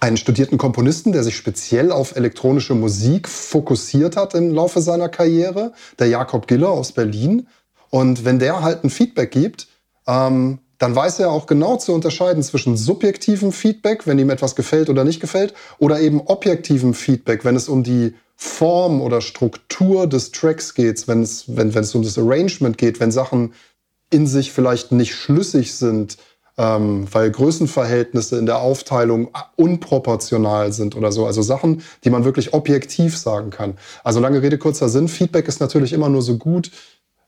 einen 0.00 0.16
studierten 0.16 0.58
Komponisten, 0.58 1.12
der 1.12 1.22
sich 1.22 1.36
speziell 1.36 1.92
auf 1.92 2.16
elektronische 2.16 2.74
Musik 2.74 3.28
fokussiert 3.28 4.16
hat 4.16 4.34
im 4.34 4.52
Laufe 4.52 4.80
seiner 4.80 5.08
Karriere, 5.08 5.72
der 5.98 6.08
Jakob 6.08 6.46
Giller 6.46 6.70
aus 6.70 6.92
Berlin. 6.92 7.48
Und 7.90 8.24
wenn 8.24 8.38
der 8.38 8.62
halt 8.62 8.84
ein 8.84 8.90
Feedback 8.90 9.30
gibt, 9.30 9.68
ähm, 10.06 10.58
dann 10.78 10.96
weiß 10.96 11.20
er 11.20 11.30
auch 11.30 11.46
genau 11.46 11.76
zu 11.76 11.92
unterscheiden 11.92 12.42
zwischen 12.42 12.76
subjektivem 12.76 13.52
Feedback, 13.52 14.06
wenn 14.06 14.18
ihm 14.18 14.30
etwas 14.30 14.56
gefällt 14.56 14.90
oder 14.90 15.04
nicht 15.04 15.20
gefällt, 15.20 15.54
oder 15.78 16.00
eben 16.00 16.20
objektivem 16.20 16.94
Feedback, 16.94 17.44
wenn 17.44 17.56
es 17.56 17.68
um 17.68 17.84
die 17.84 18.14
Form 18.36 19.00
oder 19.00 19.20
Struktur 19.20 20.08
des 20.08 20.32
Tracks 20.32 20.74
geht, 20.74 21.06
wenn 21.06 21.26
wenn, 21.46 21.74
wenn 21.74 21.84
es 21.84 21.94
um 21.94 22.02
das 22.02 22.18
Arrangement 22.18 22.76
geht, 22.76 22.98
wenn 23.00 23.12
Sachen 23.12 23.54
in 24.10 24.26
sich 24.26 24.52
vielleicht 24.52 24.92
nicht 24.92 25.14
schlüssig 25.14 25.74
sind, 25.74 26.18
ähm, 26.56 27.06
weil 27.12 27.30
Größenverhältnisse 27.30 28.38
in 28.38 28.46
der 28.46 28.58
Aufteilung 28.58 29.30
unproportional 29.56 30.72
sind 30.72 30.96
oder 30.96 31.10
so. 31.10 31.26
Also 31.26 31.42
Sachen, 31.42 31.82
die 32.04 32.10
man 32.10 32.24
wirklich 32.24 32.54
objektiv 32.54 33.18
sagen 33.18 33.50
kann. 33.50 33.76
Also 34.04 34.20
lange 34.20 34.42
Rede, 34.42 34.58
kurzer 34.58 34.88
Sinn. 34.88 35.08
Feedback 35.08 35.48
ist 35.48 35.60
natürlich 35.60 35.92
immer 35.92 36.08
nur 36.08 36.22
so 36.22 36.38
gut 36.38 36.70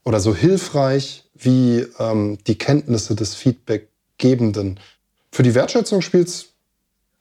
oder 0.05 0.21
so 0.21 0.35
hilfreich 0.35 1.25
wie 1.35 1.87
ähm, 1.99 2.39
die 2.47 2.57
Kenntnisse 2.57 3.15
des 3.17 3.35
Feedbackgebenden. 3.35 4.79
Für 5.33 5.43
die 5.43 5.55
Wertschätzung 5.55 6.01
spielt 6.01 6.29
es 6.29 6.47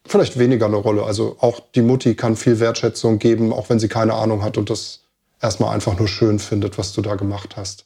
vielleicht 0.05 0.37
weniger 0.37 0.67
eine 0.67 0.75
Rolle. 0.75 1.03
Also 1.03 1.37
auch 1.39 1.59
die 1.73 1.81
Mutti 1.81 2.15
kann 2.15 2.35
viel 2.35 2.59
Wertschätzung 2.59 3.17
geben, 3.17 3.51
auch 3.51 3.69
wenn 3.69 3.79
sie 3.79 3.87
keine 3.87 4.13
Ahnung 4.13 4.43
hat 4.43 4.57
und 4.57 4.69
das 4.69 5.01
erstmal 5.41 5.73
einfach 5.73 5.97
nur 5.97 6.07
schön 6.07 6.39
findet, 6.39 6.77
was 6.77 6.93
du 6.93 7.01
da 7.01 7.15
gemacht 7.15 7.57
hast. 7.57 7.85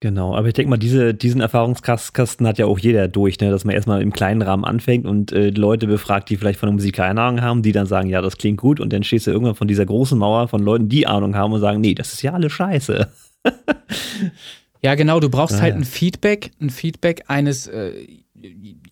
Genau, 0.00 0.36
aber 0.36 0.48
ich 0.48 0.54
denke 0.54 0.68
mal, 0.68 0.76
diese, 0.76 1.14
diesen 1.14 1.40
Erfahrungskasten 1.40 2.46
hat 2.46 2.58
ja 2.58 2.66
auch 2.66 2.78
jeder 2.78 3.08
durch, 3.08 3.40
ne? 3.40 3.50
dass 3.50 3.64
man 3.64 3.74
erstmal 3.74 4.02
im 4.02 4.12
kleinen 4.12 4.42
Rahmen 4.42 4.64
anfängt 4.64 5.06
und 5.06 5.32
äh, 5.32 5.48
Leute 5.48 5.86
befragt, 5.86 6.28
die 6.28 6.36
vielleicht 6.36 6.60
von 6.60 6.66
der 6.66 6.74
Musik 6.74 6.96
keine 6.96 7.22
Ahnung 7.22 7.40
haben, 7.40 7.62
die 7.62 7.72
dann 7.72 7.86
sagen, 7.86 8.10
ja, 8.10 8.20
das 8.20 8.36
klingt 8.36 8.60
gut 8.60 8.78
und 8.78 8.92
dann 8.92 9.04
stehst 9.04 9.26
du 9.26 9.30
irgendwann 9.30 9.54
von 9.54 9.68
dieser 9.68 9.86
großen 9.86 10.18
Mauer 10.18 10.48
von 10.48 10.62
Leuten, 10.62 10.90
die 10.90 11.06
Ahnung 11.06 11.34
haben 11.34 11.54
und 11.54 11.60
sagen, 11.60 11.80
nee, 11.80 11.94
das 11.94 12.12
ist 12.12 12.22
ja 12.22 12.32
alles 12.32 12.52
scheiße. 12.52 13.08
Ja, 14.82 14.94
genau, 14.94 15.18
du 15.18 15.28
brauchst 15.30 15.56
ah, 15.56 15.62
halt 15.62 15.74
ja. 15.74 15.80
ein 15.80 15.84
Feedback, 15.84 16.52
ein 16.60 16.70
Feedback 16.70 17.24
eines 17.26 17.66
äh, 17.66 18.06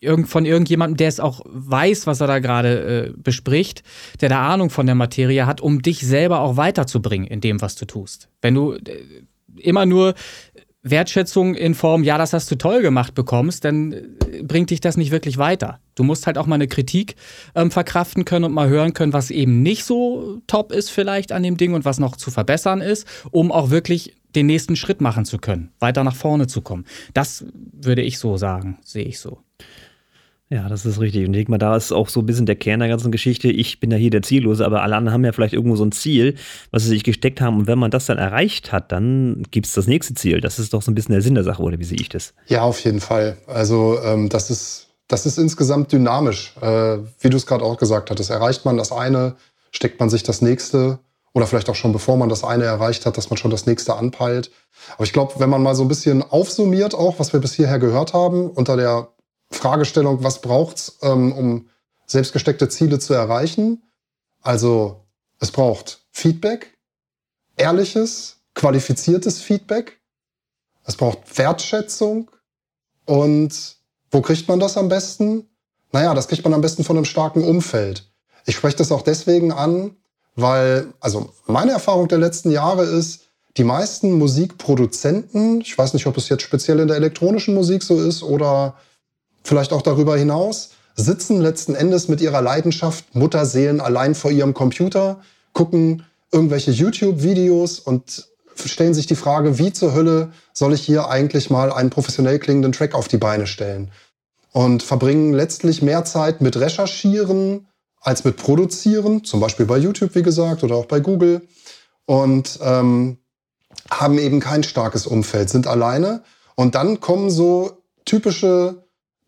irgend, 0.01 0.29
von 0.29 0.45
irgendjemandem, 0.45 0.97
der 0.97 1.09
es 1.09 1.21
auch 1.21 1.43
weiß, 1.45 2.09
was 2.09 2.21
er 2.21 2.27
da 2.27 2.39
gerade 2.41 3.11
äh, 3.11 3.13
bespricht, 3.17 3.83
der 4.21 4.29
da 4.29 4.49
Ahnung 4.49 4.71
von 4.71 4.87
der 4.87 4.95
Materie 4.95 5.47
hat, 5.47 5.61
um 5.61 5.83
dich 5.83 6.01
selber 6.01 6.41
auch 6.41 6.57
weiterzubringen 6.57 7.29
in 7.29 7.41
dem, 7.41 7.61
was 7.61 7.77
du 7.77 7.85
tust. 7.85 8.29
Wenn 8.41 8.55
du 8.55 8.73
äh, 8.73 8.81
immer 9.57 9.87
nur 9.87 10.15
Wertschätzung 10.85 11.55
in 11.55 11.75
Form, 11.75 12.05
ja, 12.05 12.19
das 12.19 12.33
hast 12.33 12.51
du 12.51 12.57
toll 12.57 12.83
gemacht, 12.83 13.15
bekommst, 13.15 13.65
dann 13.65 13.93
äh, 13.93 14.43
bringt 14.43 14.71
dich 14.71 14.81
das 14.81 14.97
nicht 14.97 15.11
wirklich 15.11 15.39
weiter. 15.39 15.81
Du 15.95 16.05
musst 16.05 16.27
halt 16.27 16.39
auch 16.39 16.47
mal 16.47 16.57
eine 16.57 16.69
Kritik 16.69 17.17
ähm, 17.55 17.71
verkraften 17.71 18.25
können 18.25 18.45
und 18.45 18.53
mal 18.53 18.69
hören 18.69 18.93
können, 18.93 19.13
was 19.13 19.31
eben 19.31 19.63
nicht 19.63 19.85
so 19.85 20.41
top 20.47 20.73
ist 20.73 20.91
vielleicht 20.91 21.33
an 21.33 21.43
dem 21.43 21.57
Ding 21.57 21.75
und 21.75 21.85
was 21.85 21.99
noch 21.99 22.17
zu 22.17 22.31
verbessern 22.31 22.81
ist, 22.81 23.07
um 23.31 23.51
auch 23.51 23.71
wirklich 23.71 24.15
den 24.35 24.47
nächsten 24.47 24.77
Schritt 24.77 25.01
machen 25.01 25.25
zu 25.25 25.39
können, 25.39 25.73
weiter 25.79 26.05
nach 26.05 26.17
vorne 26.17 26.47
zu 26.47 26.61
kommen. 26.61 26.85
Das 27.15 27.45
würde 27.73 28.03
ich 28.03 28.19
so 28.19 28.37
sagen, 28.37 28.79
sehe 28.83 29.05
ich 29.05 29.21
so. 29.21 29.44
Ja, 30.51 30.69
das 30.69 30.85
ist 30.85 31.01
richtig. 31.01 31.27
Und 31.27 31.33
ich 31.33 31.39
denke 31.39 31.51
mal, 31.51 31.59
da 31.59 31.75
ist 31.75 31.91
auch 31.91 32.09
so 32.09 32.21
ein 32.21 32.27
bisschen 32.27 32.47
der 32.47 32.57
Kern 32.57 32.81
der 32.81 32.89
ganzen 32.89 33.11
Geschichte. 33.11 33.49
Ich 33.49 33.81
bin 33.81 33.91
ja 33.91 33.97
hier 33.97 34.11
der 34.11 34.23
Ziellose, 34.23 34.65
aber 34.65 34.83
alle 34.83 34.95
anderen 34.95 35.15
haben 35.15 35.25
ja 35.25 35.33
vielleicht 35.33 35.55
irgendwo 35.55 35.77
so 35.77 35.85
ein 35.85 35.93
Ziel, 35.93 36.37
was 36.71 36.83
sie 36.83 36.91
sich 36.91 37.03
gesteckt 37.03 37.41
haben. 37.41 37.59
Und 37.59 37.67
wenn 37.67 37.79
man 37.79 37.91
das 37.91 38.07
dann 38.07 38.19
erreicht 38.19 38.71
hat, 38.71 38.93
dann 38.93 39.43
gibt 39.51 39.67
es 39.67 39.73
das 39.73 39.87
nächste 39.87 40.15
Ziel. 40.15 40.41
Das 40.41 40.59
ist 40.59 40.75
doch 40.75 40.83
so 40.83 40.91
ein 40.91 40.95
bisschen 40.95 41.13
der 41.13 41.23
Sinn 41.23 41.35
der 41.35 41.45
Sache, 41.45 41.63
oder 41.63 41.79
wie 41.79 41.85
sehe 41.85 41.99
ich 41.99 42.11
das? 42.11 42.35
Ja, 42.47 42.63
auf 42.63 42.79
jeden 42.81 43.01
Fall. 43.01 43.39
Also 43.47 43.99
ähm, 44.05 44.29
das, 44.29 44.51
ist, 44.51 44.89
das 45.09 45.25
ist 45.25 45.39
insgesamt 45.39 45.93
dynamisch. 45.93 46.55
Äh, 46.61 46.99
wie 47.21 47.31
du 47.31 47.37
es 47.37 47.47
gerade 47.47 47.65
auch 47.65 47.79
gesagt 47.79 48.11
hattest, 48.11 48.31
erreicht 48.31 48.67
man 48.67 48.77
das 48.77 48.93
eine, 48.93 49.37
steckt 49.71 49.99
man 49.99 50.11
sich 50.11 50.25
das 50.25 50.43
nächste 50.43 50.99
oder 51.33 51.47
vielleicht 51.47 51.69
auch 51.69 51.75
schon 51.75 51.93
bevor 51.93 52.17
man 52.17 52.29
das 52.29 52.45
eine 52.45 52.65
erreicht 52.65 53.07
hat, 53.07 53.17
dass 53.17 53.29
man 53.29 53.39
schon 53.39 53.51
das 53.51 53.67
nächste 53.67 53.97
anpeilt. 53.97 54.51
Aber 54.95 55.05
ich 55.05 55.13
glaube, 55.13 55.35
wenn 55.39 55.51
man 55.51 55.63
mal 55.63 55.75
so 55.75 55.83
ein 55.83 55.89
bisschen 55.89 56.23
aufsummiert, 56.23 56.95
auch 56.95 57.19
was 57.19 57.33
wir 57.33 57.41
bis 57.41 57.55
hierher 57.55 57.81
gehört 57.81 58.13
haben, 58.13 58.51
unter 58.51 58.77
der 58.77 59.09
Fragestellung, 59.55 60.23
was 60.23 60.41
braucht's, 60.41 60.99
ähm, 61.03 61.33
um 61.33 61.69
selbstgesteckte 62.07 62.69
Ziele 62.69 62.99
zu 62.99 63.15
erreichen? 63.15 63.83
Also 64.43 65.05
es 65.41 65.51
braucht 65.51 66.05
Feedback, 66.11 66.77
ehrliches, 67.57 68.37
qualifiziertes 68.55 69.41
Feedback. 69.41 70.01
Es 70.85 70.97
braucht 70.97 71.39
Wertschätzung. 71.39 72.31
Und 73.07 73.77
wo 74.11 74.21
kriegt 74.21 74.49
man 74.49 74.61
das 74.61 74.77
am 74.77 74.89
besten? 74.89 75.49
Naja, 75.93 76.15
das 76.15 76.29
kriegt 76.29 76.45
man 76.45 76.55
am 76.55 76.61
besten 76.61 76.85
von 76.85 76.97
einem 76.97 77.05
starken 77.05 77.43
Umfeld. 77.43 78.11
Ich 78.47 78.57
spreche 78.57 78.77
das 78.77 78.93
auch 78.93 79.03
deswegen 79.03 79.53
an, 79.53 79.97
weil, 80.37 80.93
also 81.01 81.33
meine 81.47 81.73
Erfahrung 81.73 82.09
der 82.09 82.19
letzten 82.19 82.51
Jahre 82.51 82.85
ist, 82.85 83.23
die 83.57 83.65
meisten 83.65 84.13
Musikproduzenten, 84.19 85.61
ich 85.61 85.77
weiß 85.77 85.95
nicht, 85.95 86.07
ob 86.07 86.17
es 86.17 86.29
jetzt 86.29 86.43
speziell 86.43 86.81
in 86.81 86.89
der 86.89 86.97
elektronischen 86.97 87.55
Musik 87.55 87.83
so 87.83 88.01
ist 88.01 88.23
oder 88.23 88.77
vielleicht 89.45 89.73
auch 89.73 89.83
darüber 89.83 90.17
hinaus, 90.17 90.71
sitzen 90.97 91.41
letzten 91.41 91.75
Endes 91.75 92.09
mit 92.09 92.21
ihrer 92.21 92.41
Leidenschaft 92.41 93.15
Mutterseelen 93.15 93.81
allein 93.81 94.15
vor 94.15 94.31
ihrem 94.31 94.55
Computer, 94.55 95.21
gucken 95.53 96.05
irgendwelche 96.33 96.71
YouTube-Videos 96.71 97.79
und 97.79 98.29
stellen 98.65 98.95
sich 98.95 99.07
die 99.07 99.17
Frage, 99.17 99.59
wie 99.59 99.73
zur 99.73 99.95
Hölle 99.95 100.33
soll 100.53 100.75
ich 100.75 100.83
hier 100.83 101.09
eigentlich 101.09 101.51
mal 101.51 101.73
einen 101.73 101.91
professionell 101.91 102.39
klingenden 102.39 102.73
Track 102.73 102.95
auf 102.95 103.09
die 103.09 103.19
Beine 103.19 103.47
stellen? 103.47 103.91
Und 104.53 104.85
verbringen 104.85 105.33
letztlich 105.33 105.83
mehr 105.83 106.05
Zeit 106.05 106.41
mit 106.41 106.57
Recherchieren 106.57 107.67
als 108.01 108.23
mit 108.23 108.37
Produzieren, 108.37 109.25
zum 109.25 109.41
Beispiel 109.41 109.67
bei 109.67 109.79
YouTube, 109.79 110.15
wie 110.15 110.23
gesagt, 110.23 110.63
oder 110.63 110.77
auch 110.77 110.87
bei 110.87 111.01
Google. 111.01 111.43
Und 112.07 112.61
ähm, 112.63 113.19
haben 113.91 114.19
eben 114.19 114.39
kein 114.41 114.63
starkes 114.63 115.07
Umfeld, 115.07 115.51
sind 115.51 115.67
alleine. 115.67 116.23
Und 116.55 116.77
dann 116.77 117.01
kommen 117.01 117.31
so 117.31 117.83
typische 118.05 118.84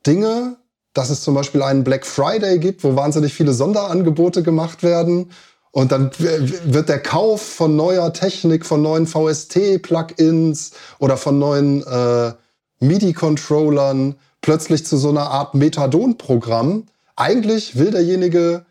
Dinge, 0.06 0.56
dass 0.92 1.10
es 1.10 1.22
zum 1.22 1.34
Beispiel 1.34 1.62
einen 1.62 1.84
Black 1.84 2.06
Friday 2.06 2.58
gibt, 2.58 2.84
wo 2.84 2.96
wahnsinnig 2.96 3.34
viele 3.34 3.52
Sonderangebote 3.52 4.42
gemacht 4.42 4.82
werden. 4.82 5.30
Und 5.72 5.92
dann 5.92 6.10
wird 6.18 6.88
der 6.88 7.02
Kauf 7.02 7.42
von 7.42 7.76
neuer 7.76 8.12
Technik, 8.14 8.64
von 8.64 8.80
neuen 8.80 9.06
VST-Plugins 9.06 10.70
oder 10.98 11.18
von 11.18 11.38
neuen 11.38 11.82
äh, 11.86 12.32
MIDI-Controllern 12.80 14.14
plötzlich 14.40 14.86
zu 14.86 14.96
so 14.96 15.10
einer 15.10 15.30
Art 15.30 15.54
Methadon-Programm. 15.54 16.84
Eigentlich 17.14 17.76
will 17.76 17.90
derjenige 17.90 18.64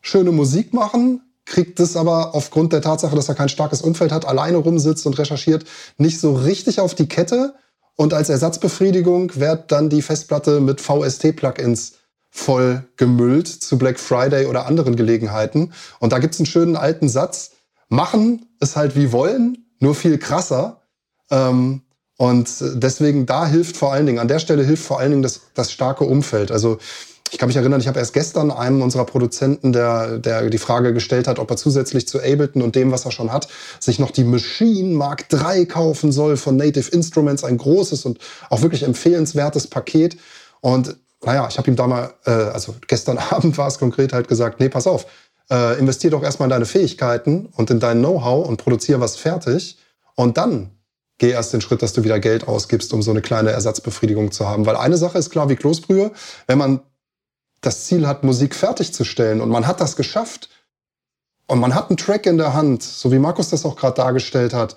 schöne 0.00 0.32
Musik 0.32 0.72
machen, 0.72 1.22
kriegt 1.44 1.78
es 1.80 1.96
aber 1.96 2.34
aufgrund 2.34 2.72
der 2.72 2.82
Tatsache, 2.82 3.14
dass 3.14 3.28
er 3.28 3.34
kein 3.34 3.48
starkes 3.48 3.82
Umfeld 3.82 4.10
hat, 4.10 4.26
alleine 4.26 4.56
rumsitzt 4.56 5.06
und 5.06 5.18
recherchiert, 5.18 5.64
nicht 5.96 6.18
so 6.20 6.34
richtig 6.34 6.80
auf 6.80 6.94
die 6.94 7.08
Kette 7.08 7.54
und 7.98 8.14
als 8.14 8.28
Ersatzbefriedigung 8.28 9.32
wird 9.40 9.72
dann 9.72 9.88
die 9.88 10.02
Festplatte 10.02 10.60
mit 10.60 10.80
VST-Plugins 10.80 11.94
voll 12.30 12.84
gemüllt 12.96 13.48
zu 13.48 13.76
Black 13.76 13.98
Friday 13.98 14.46
oder 14.46 14.66
anderen 14.66 14.94
Gelegenheiten. 14.94 15.72
Und 15.98 16.12
da 16.12 16.20
gibt's 16.20 16.38
einen 16.38 16.46
schönen 16.46 16.76
alten 16.76 17.08
Satz. 17.08 17.50
Machen 17.88 18.46
ist 18.60 18.76
halt 18.76 18.94
wie 18.94 19.10
wollen, 19.10 19.66
nur 19.80 19.96
viel 19.96 20.16
krasser. 20.16 20.82
Ähm, 21.32 21.82
und 22.16 22.48
deswegen 22.74 23.26
da 23.26 23.48
hilft 23.48 23.76
vor 23.76 23.92
allen 23.92 24.06
Dingen, 24.06 24.20
an 24.20 24.28
der 24.28 24.38
Stelle 24.38 24.62
hilft 24.62 24.84
vor 24.84 25.00
allen 25.00 25.10
Dingen 25.10 25.22
das, 25.24 25.40
das 25.54 25.72
starke 25.72 26.04
Umfeld. 26.04 26.52
Also 26.52 26.78
ich 27.30 27.38
kann 27.38 27.48
mich 27.48 27.56
erinnern, 27.56 27.80
ich 27.80 27.88
habe 27.88 27.98
erst 27.98 28.12
gestern 28.12 28.50
einem 28.50 28.82
unserer 28.82 29.04
Produzenten, 29.04 29.72
der, 29.72 30.18
der 30.18 30.48
die 30.50 30.58
Frage 30.58 30.92
gestellt 30.92 31.28
hat, 31.28 31.38
ob 31.38 31.50
er 31.50 31.56
zusätzlich 31.56 32.08
zu 32.08 32.18
Ableton 32.18 32.62
und 32.62 32.74
dem, 32.74 32.90
was 32.90 33.04
er 33.04 33.10
schon 33.10 33.32
hat, 33.32 33.48
sich 33.80 33.98
noch 33.98 34.10
die 34.10 34.24
Machine 34.24 34.94
Mark 34.94 35.26
III 35.32 35.66
kaufen 35.66 36.12
soll 36.12 36.36
von 36.36 36.56
Native 36.56 36.90
Instruments, 36.90 37.44
ein 37.44 37.58
großes 37.58 38.04
und 38.04 38.18
auch 38.50 38.62
wirklich 38.62 38.82
empfehlenswertes 38.82 39.66
Paket. 39.66 40.16
Und 40.60 40.96
naja, 41.24 41.46
ich 41.50 41.58
habe 41.58 41.70
ihm 41.70 41.76
da 41.76 41.86
mal, 41.86 42.14
äh, 42.24 42.30
also 42.30 42.74
gestern 42.86 43.18
Abend 43.30 43.58
war 43.58 43.68
es 43.68 43.78
konkret 43.78 44.12
halt 44.12 44.28
gesagt, 44.28 44.60
nee, 44.60 44.68
pass 44.68 44.86
auf, 44.86 45.06
äh, 45.50 45.78
investier 45.78 46.10
doch 46.10 46.22
erstmal 46.22 46.46
in 46.46 46.50
deine 46.50 46.66
Fähigkeiten 46.66 47.46
und 47.56 47.70
in 47.70 47.80
dein 47.80 47.98
Know-how 47.98 48.46
und 48.46 48.58
produziere 48.58 49.00
was 49.00 49.16
fertig 49.16 49.78
und 50.14 50.36
dann 50.36 50.70
geh 51.18 51.30
erst 51.30 51.52
den 51.52 51.60
Schritt, 51.60 51.82
dass 51.82 51.92
du 51.92 52.04
wieder 52.04 52.20
Geld 52.20 52.46
ausgibst, 52.46 52.92
um 52.92 53.02
so 53.02 53.10
eine 53.10 53.20
kleine 53.20 53.50
Ersatzbefriedigung 53.50 54.30
zu 54.30 54.48
haben. 54.48 54.66
Weil 54.66 54.76
eine 54.76 54.96
Sache 54.96 55.18
ist 55.18 55.30
klar 55.30 55.48
wie 55.48 55.56
Kloßbrühe, 55.56 56.12
wenn 56.46 56.58
man 56.58 56.80
das 57.60 57.86
Ziel 57.86 58.06
hat, 58.06 58.24
Musik 58.24 58.54
fertigzustellen. 58.54 59.40
Und 59.40 59.50
man 59.50 59.66
hat 59.66 59.80
das 59.80 59.96
geschafft. 59.96 60.48
Und 61.46 61.60
man 61.60 61.74
hat 61.74 61.88
einen 61.88 61.96
Track 61.96 62.26
in 62.26 62.36
der 62.36 62.54
Hand, 62.54 62.82
so 62.82 63.10
wie 63.10 63.18
Markus 63.18 63.48
das 63.48 63.64
auch 63.64 63.76
gerade 63.76 63.94
dargestellt 63.94 64.52
hat, 64.52 64.76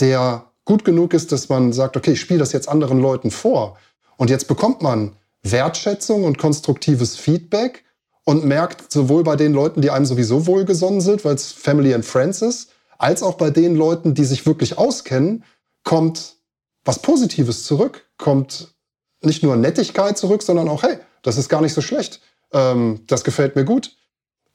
der 0.00 0.44
gut 0.64 0.84
genug 0.84 1.14
ist, 1.14 1.32
dass 1.32 1.48
man 1.48 1.72
sagt, 1.72 1.96
okay, 1.96 2.12
ich 2.12 2.20
spiele 2.20 2.40
das 2.40 2.52
jetzt 2.52 2.68
anderen 2.68 3.00
Leuten 3.00 3.30
vor. 3.30 3.78
Und 4.18 4.28
jetzt 4.28 4.48
bekommt 4.48 4.82
man 4.82 5.16
Wertschätzung 5.42 6.24
und 6.24 6.36
konstruktives 6.36 7.16
Feedback 7.16 7.84
und 8.24 8.44
merkt 8.44 8.92
sowohl 8.92 9.24
bei 9.24 9.36
den 9.36 9.54
Leuten, 9.54 9.80
die 9.80 9.90
einem 9.90 10.04
sowieso 10.04 10.46
wohlgesonnen 10.46 11.00
sind, 11.00 11.24
weil 11.24 11.34
es 11.34 11.52
Family 11.52 11.94
and 11.94 12.04
Friends 12.04 12.42
ist, 12.42 12.70
als 12.98 13.22
auch 13.22 13.36
bei 13.36 13.48
den 13.48 13.74
Leuten, 13.74 14.12
die 14.12 14.24
sich 14.24 14.44
wirklich 14.44 14.76
auskennen, 14.76 15.44
kommt 15.84 16.36
was 16.84 17.00
Positives 17.00 17.64
zurück, 17.64 18.06
kommt 18.18 18.74
nicht 19.22 19.42
nur 19.42 19.56
Nettigkeit 19.56 20.18
zurück, 20.18 20.42
sondern 20.42 20.68
auch, 20.68 20.82
hey, 20.82 20.98
das 21.28 21.36
ist 21.36 21.50
gar 21.50 21.60
nicht 21.60 21.74
so 21.74 21.82
schlecht. 21.82 22.20
Ähm, 22.52 23.02
das 23.06 23.22
gefällt 23.22 23.54
mir 23.54 23.66
gut. 23.66 23.94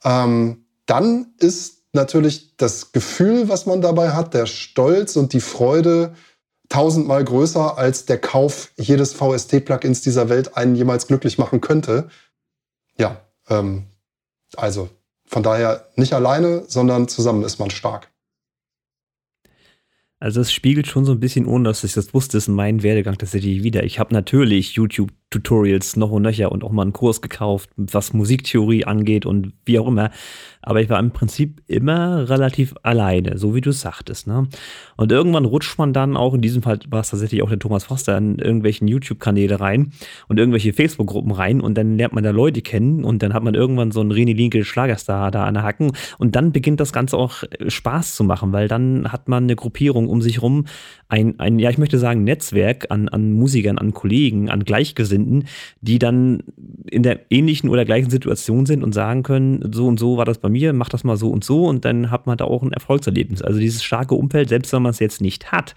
Ähm, 0.02 0.66
dann 0.86 1.34
ist 1.38 1.84
natürlich 1.92 2.56
das 2.56 2.90
Gefühl, 2.90 3.48
was 3.48 3.64
man 3.64 3.80
dabei 3.80 4.10
hat, 4.10 4.34
der 4.34 4.46
Stolz 4.46 5.14
und 5.14 5.32
die 5.32 5.40
Freude 5.40 6.14
tausendmal 6.68 7.22
größer, 7.22 7.78
als 7.78 8.06
der 8.06 8.18
Kauf 8.18 8.72
jedes 8.76 9.12
VST-Plugins 9.12 10.00
dieser 10.00 10.28
Welt 10.28 10.56
einen 10.56 10.74
jemals 10.74 11.06
glücklich 11.06 11.38
machen 11.38 11.60
könnte. 11.60 12.08
Ja, 12.98 13.20
ähm, 13.48 13.84
also 14.56 14.88
von 15.26 15.44
daher 15.44 15.88
nicht 15.94 16.12
alleine, 16.12 16.64
sondern 16.66 17.06
zusammen 17.06 17.44
ist 17.44 17.60
man 17.60 17.70
stark. 17.70 18.10
Also 20.18 20.40
es 20.40 20.52
spiegelt 20.52 20.88
schon 20.88 21.04
so 21.04 21.12
ein 21.12 21.20
bisschen, 21.20 21.46
ohne 21.46 21.68
dass 21.68 21.84
ich 21.84 21.92
das 21.92 22.14
wusste, 22.14 22.38
ist 22.38 22.48
mein 22.48 22.82
Werdegang 22.82 23.16
tatsächlich 23.16 23.62
wieder. 23.62 23.84
Ich 23.84 24.00
habe 24.00 24.12
natürlich 24.12 24.72
YouTube 24.72 25.12
Tutorials 25.34 25.96
noch 25.96 26.12
und 26.12 26.22
nöcher 26.22 26.52
und 26.52 26.62
auch 26.62 26.70
mal 26.70 26.82
einen 26.82 26.92
Kurs 26.92 27.20
gekauft, 27.20 27.68
was 27.76 28.12
Musiktheorie 28.12 28.84
angeht 28.84 29.26
und 29.26 29.52
wie 29.66 29.80
auch 29.80 29.88
immer. 29.88 30.10
Aber 30.62 30.80
ich 30.80 30.88
war 30.88 30.98
im 30.98 31.10
Prinzip 31.10 31.60
immer 31.66 32.28
relativ 32.30 32.74
alleine, 32.82 33.36
so 33.36 33.54
wie 33.54 33.60
du 33.60 33.72
sagtest. 33.72 34.26
Ne? 34.26 34.48
Und 34.96 35.12
irgendwann 35.12 35.44
rutscht 35.44 35.76
man 35.76 35.92
dann 35.92 36.16
auch, 36.16 36.34
in 36.34 36.40
diesem 36.40 36.62
Fall 36.62 36.78
war 36.88 37.00
es 37.00 37.10
tatsächlich 37.10 37.42
auch 37.42 37.48
der 37.48 37.58
Thomas 37.58 37.84
Foster, 37.84 38.16
in 38.16 38.38
irgendwelchen 38.38 38.86
YouTube-Kanäle 38.88 39.60
rein 39.60 39.92
und 40.28 40.38
irgendwelche 40.38 40.72
Facebook-Gruppen 40.72 41.32
rein 41.32 41.60
und 41.60 41.76
dann 41.76 41.98
lernt 41.98 42.14
man 42.14 42.24
da 42.24 42.30
Leute 42.30 42.62
kennen 42.62 43.04
und 43.04 43.22
dann 43.22 43.34
hat 43.34 43.42
man 43.42 43.54
irgendwann 43.54 43.90
so 43.90 44.00
einen 44.00 44.12
René 44.12 44.34
Linke 44.34 44.64
Schlagerstar 44.64 45.30
da 45.30 45.44
an 45.44 45.54
der 45.54 45.64
Hacken 45.64 45.92
und 46.18 46.36
dann 46.36 46.52
beginnt 46.52 46.80
das 46.80 46.92
Ganze 46.92 47.18
auch 47.18 47.42
äh, 47.42 47.70
Spaß 47.70 48.14
zu 48.14 48.24
machen, 48.24 48.52
weil 48.52 48.68
dann 48.68 49.12
hat 49.12 49.28
man 49.28 49.44
eine 49.44 49.56
Gruppierung 49.56 50.08
um 50.08 50.22
sich 50.22 50.40
rum, 50.40 50.66
ein, 51.08 51.38
ein 51.40 51.58
ja, 51.58 51.70
ich 51.70 51.78
möchte 51.78 51.98
sagen, 51.98 52.24
Netzwerk 52.24 52.90
an, 52.90 53.08
an 53.08 53.32
Musikern, 53.32 53.78
an 53.78 53.92
Kollegen, 53.92 54.50
an 54.50 54.64
Gleichgesinnten, 54.64 55.23
finden, 55.24 55.46
die 55.80 55.98
dann 55.98 56.42
in 56.90 57.02
der 57.02 57.20
ähnlichen 57.30 57.70
oder 57.70 57.84
gleichen 57.84 58.10
Situation 58.10 58.66
sind 58.66 58.82
und 58.84 58.92
sagen 58.92 59.22
können, 59.22 59.72
so 59.72 59.86
und 59.86 59.98
so 59.98 60.16
war 60.16 60.24
das 60.24 60.38
bei 60.38 60.48
mir, 60.48 60.72
mach 60.72 60.88
das 60.88 61.04
mal 61.04 61.16
so 61.16 61.30
und 61.30 61.44
so 61.44 61.66
und 61.66 61.84
dann 61.84 62.10
hat 62.10 62.26
man 62.26 62.36
da 62.36 62.44
auch 62.44 62.62
ein 62.62 62.72
Erfolgserlebnis. 62.72 63.42
Also 63.42 63.58
dieses 63.58 63.82
starke 63.82 64.14
Umfeld, 64.14 64.48
selbst 64.48 64.72
wenn 64.72 64.82
man 64.82 64.90
es 64.90 64.98
jetzt 64.98 65.20
nicht 65.20 65.52
hat, 65.52 65.74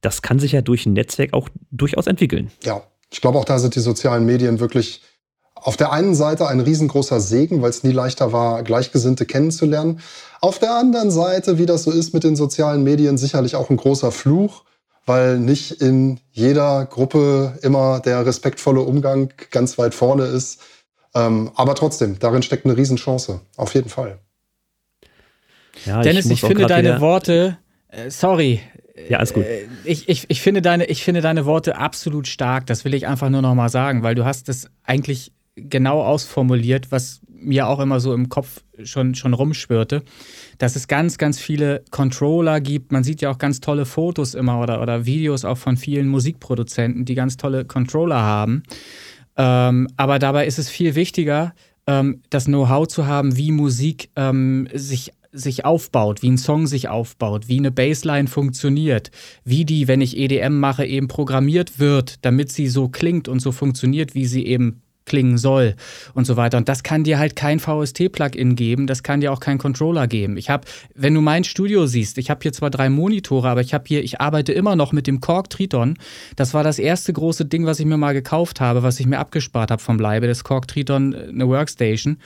das 0.00 0.22
kann 0.22 0.38
sich 0.38 0.52
ja 0.52 0.60
durch 0.60 0.86
ein 0.86 0.92
Netzwerk 0.92 1.32
auch 1.32 1.48
durchaus 1.70 2.06
entwickeln. 2.06 2.50
Ja, 2.64 2.82
ich 3.10 3.20
glaube 3.20 3.38
auch 3.38 3.44
da 3.44 3.58
sind 3.58 3.74
die 3.74 3.80
sozialen 3.80 4.26
Medien 4.26 4.60
wirklich 4.60 5.02
auf 5.54 5.76
der 5.76 5.90
einen 5.90 6.14
Seite 6.14 6.46
ein 6.46 6.60
riesengroßer 6.60 7.18
Segen, 7.18 7.62
weil 7.62 7.70
es 7.70 7.82
nie 7.82 7.90
leichter 7.90 8.32
war, 8.32 8.62
Gleichgesinnte 8.62 9.26
kennenzulernen. 9.26 10.00
Auf 10.40 10.60
der 10.60 10.76
anderen 10.76 11.10
Seite, 11.10 11.58
wie 11.58 11.66
das 11.66 11.82
so 11.82 11.90
ist 11.90 12.14
mit 12.14 12.22
den 12.22 12.36
sozialen 12.36 12.84
Medien, 12.84 13.18
sicherlich 13.18 13.56
auch 13.56 13.68
ein 13.68 13.76
großer 13.76 14.12
Fluch, 14.12 14.62
weil 15.08 15.38
nicht 15.38 15.72
in 15.82 16.20
jeder 16.30 16.86
Gruppe 16.86 17.58
immer 17.62 18.00
der 18.00 18.24
respektvolle 18.26 18.80
Umgang 18.80 19.32
ganz 19.50 19.78
weit 19.78 19.94
vorne 19.94 20.24
ist. 20.24 20.60
Ähm, 21.14 21.50
aber 21.54 21.74
trotzdem, 21.74 22.18
darin 22.18 22.42
steckt 22.42 22.64
eine 22.66 22.76
Riesenchance, 22.76 23.40
auf 23.56 23.74
jeden 23.74 23.88
Fall. 23.88 24.18
Ja, 25.86 26.02
Dennis, 26.02 26.26
ich, 26.26 26.32
ich 26.32 26.40
finde 26.40 26.66
deine 26.66 27.00
Worte, 27.00 27.58
äh, 27.88 28.10
sorry, 28.10 28.60
ja, 29.08 29.18
alles 29.18 29.32
gut. 29.32 29.44
Äh, 29.44 29.68
ich, 29.84 30.08
ich, 30.08 30.26
ich, 30.28 30.40
finde 30.40 30.60
deine, 30.62 30.86
ich 30.86 31.04
finde 31.04 31.20
deine 31.20 31.46
Worte 31.46 31.76
absolut 31.76 32.26
stark. 32.26 32.66
Das 32.66 32.84
will 32.84 32.94
ich 32.94 33.06
einfach 33.06 33.30
nur 33.30 33.42
noch 33.42 33.54
mal 33.54 33.68
sagen, 33.68 34.02
weil 34.02 34.14
du 34.14 34.24
hast 34.24 34.48
es 34.48 34.68
eigentlich 34.82 35.32
genau 35.62 36.02
ausformuliert, 36.02 36.90
was 36.90 37.20
mir 37.40 37.68
auch 37.68 37.80
immer 37.80 38.00
so 38.00 38.14
im 38.14 38.28
Kopf 38.28 38.62
schon, 38.82 39.14
schon 39.14 39.34
rumschwirrte, 39.34 40.02
dass 40.58 40.76
es 40.76 40.88
ganz, 40.88 41.18
ganz 41.18 41.38
viele 41.38 41.84
Controller 41.90 42.60
gibt. 42.60 42.92
Man 42.92 43.04
sieht 43.04 43.20
ja 43.20 43.30
auch 43.30 43.38
ganz 43.38 43.60
tolle 43.60 43.86
Fotos 43.86 44.34
immer 44.34 44.60
oder, 44.60 44.82
oder 44.82 45.06
Videos 45.06 45.44
auch 45.44 45.58
von 45.58 45.76
vielen 45.76 46.08
Musikproduzenten, 46.08 47.04
die 47.04 47.14
ganz 47.14 47.36
tolle 47.36 47.64
Controller 47.64 48.20
haben. 48.20 48.62
Ähm, 49.36 49.88
aber 49.96 50.18
dabei 50.18 50.46
ist 50.46 50.58
es 50.58 50.68
viel 50.68 50.94
wichtiger, 50.94 51.54
ähm, 51.86 52.22
das 52.30 52.46
Know-how 52.46 52.88
zu 52.88 53.06
haben, 53.06 53.36
wie 53.36 53.52
Musik 53.52 54.10
ähm, 54.16 54.68
sich 54.74 55.12
sich 55.30 55.66
aufbaut, 55.66 56.22
wie 56.22 56.30
ein 56.30 56.38
Song 56.38 56.66
sich 56.66 56.88
aufbaut, 56.88 57.48
wie 57.48 57.58
eine 57.58 57.70
Bassline 57.70 58.28
funktioniert, 58.28 59.10
wie 59.44 59.66
die, 59.66 59.86
wenn 59.86 60.00
ich 60.00 60.16
EDM 60.16 60.58
mache, 60.58 60.86
eben 60.86 61.06
programmiert 61.06 61.78
wird, 61.78 62.24
damit 62.24 62.50
sie 62.50 62.66
so 62.66 62.88
klingt 62.88 63.28
und 63.28 63.40
so 63.40 63.52
funktioniert, 63.52 64.14
wie 64.14 64.24
sie 64.24 64.46
eben 64.46 64.80
klingen 65.08 65.38
soll 65.38 65.74
und 66.14 66.26
so 66.26 66.36
weiter. 66.36 66.58
Und 66.58 66.68
das 66.68 66.82
kann 66.82 67.04
dir 67.04 67.18
halt 67.18 67.34
kein 67.34 67.58
VST-Plugin 67.58 68.54
geben, 68.54 68.86
das 68.86 69.02
kann 69.02 69.20
dir 69.20 69.32
auch 69.32 69.40
kein 69.40 69.58
Controller 69.58 70.06
geben. 70.06 70.36
Ich 70.36 70.50
habe, 70.50 70.66
wenn 70.94 71.14
du 71.14 71.20
mein 71.20 71.44
Studio 71.44 71.86
siehst, 71.86 72.18
ich 72.18 72.30
habe 72.30 72.40
hier 72.42 72.52
zwar 72.52 72.70
drei 72.70 72.88
Monitore, 72.88 73.48
aber 73.48 73.60
ich 73.60 73.74
habe 73.74 73.84
hier, 73.86 74.04
ich 74.04 74.20
arbeite 74.20 74.52
immer 74.52 74.76
noch 74.76 74.92
mit 74.92 75.06
dem 75.06 75.20
Korg 75.20 75.50
Triton. 75.50 75.98
Das 76.36 76.54
war 76.54 76.62
das 76.62 76.78
erste 76.78 77.12
große 77.12 77.46
Ding, 77.46 77.66
was 77.66 77.80
ich 77.80 77.86
mir 77.86 77.96
mal 77.96 78.14
gekauft 78.14 78.60
habe, 78.60 78.82
was 78.82 79.00
ich 79.00 79.06
mir 79.06 79.18
abgespart 79.18 79.70
habe 79.70 79.82
vom 79.82 79.98
Leibe, 79.98 80.26
das 80.26 80.44
Korg 80.44 80.68
Triton, 80.68 81.12
äh, 81.12 81.28
eine 81.28 81.48
Workstation. 81.48 82.18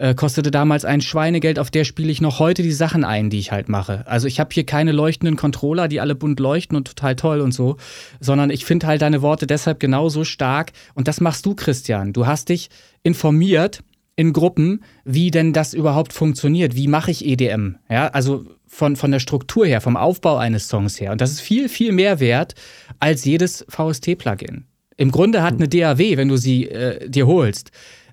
Äh, 0.00 0.14
kostete 0.14 0.50
damals 0.50 0.86
ein 0.86 1.02
Schweinegeld, 1.02 1.58
auf 1.58 1.70
der 1.70 1.84
spiele 1.84 2.10
ich 2.10 2.22
noch 2.22 2.38
heute 2.38 2.62
die 2.62 2.72
Sachen 2.72 3.04
ein, 3.04 3.28
die 3.28 3.38
ich 3.38 3.52
halt 3.52 3.68
mache. 3.68 4.06
Also 4.06 4.28
ich 4.28 4.40
habe 4.40 4.48
hier 4.50 4.64
keine 4.64 4.92
leuchtenden 4.92 5.36
Controller, 5.36 5.88
die 5.88 6.00
alle 6.00 6.14
bunt 6.14 6.40
leuchten 6.40 6.74
und 6.74 6.86
total 6.86 7.16
toll 7.16 7.42
und 7.42 7.52
so, 7.52 7.76
sondern 8.18 8.48
ich 8.48 8.64
finde 8.64 8.86
halt 8.86 9.02
deine 9.02 9.20
Worte 9.20 9.46
deshalb 9.46 9.78
genauso 9.78 10.24
stark. 10.24 10.72
Und 10.94 11.06
das 11.06 11.20
machst 11.20 11.44
du, 11.44 11.54
Christian. 11.54 12.14
Du 12.14 12.26
hast 12.26 12.48
dich 12.48 12.70
informiert 13.02 13.82
in 14.16 14.32
Gruppen, 14.32 14.82
wie 15.04 15.30
denn 15.30 15.52
das 15.52 15.74
überhaupt 15.74 16.14
funktioniert. 16.14 16.76
Wie 16.76 16.88
mache 16.88 17.10
ich 17.10 17.26
EDM? 17.26 17.76
Ja, 17.90 18.08
also 18.08 18.46
von, 18.66 18.96
von 18.96 19.10
der 19.10 19.20
Struktur 19.20 19.66
her, 19.66 19.82
vom 19.82 19.98
Aufbau 19.98 20.38
eines 20.38 20.66
Songs 20.66 20.98
her. 20.98 21.12
Und 21.12 21.20
das 21.20 21.30
ist 21.30 21.42
viel, 21.42 21.68
viel 21.68 21.92
mehr 21.92 22.20
wert 22.20 22.54
als 23.00 23.26
jedes 23.26 23.66
VST-Plugin. 23.68 24.64
Im 24.96 25.10
Grunde 25.10 25.42
hat 25.42 25.54
eine 25.54 25.68
DAW, 25.68 26.16
wenn 26.16 26.28
du 26.28 26.38
sie 26.38 26.68
äh, 26.68 27.08
dir 27.08 27.26
holst, 27.26 27.70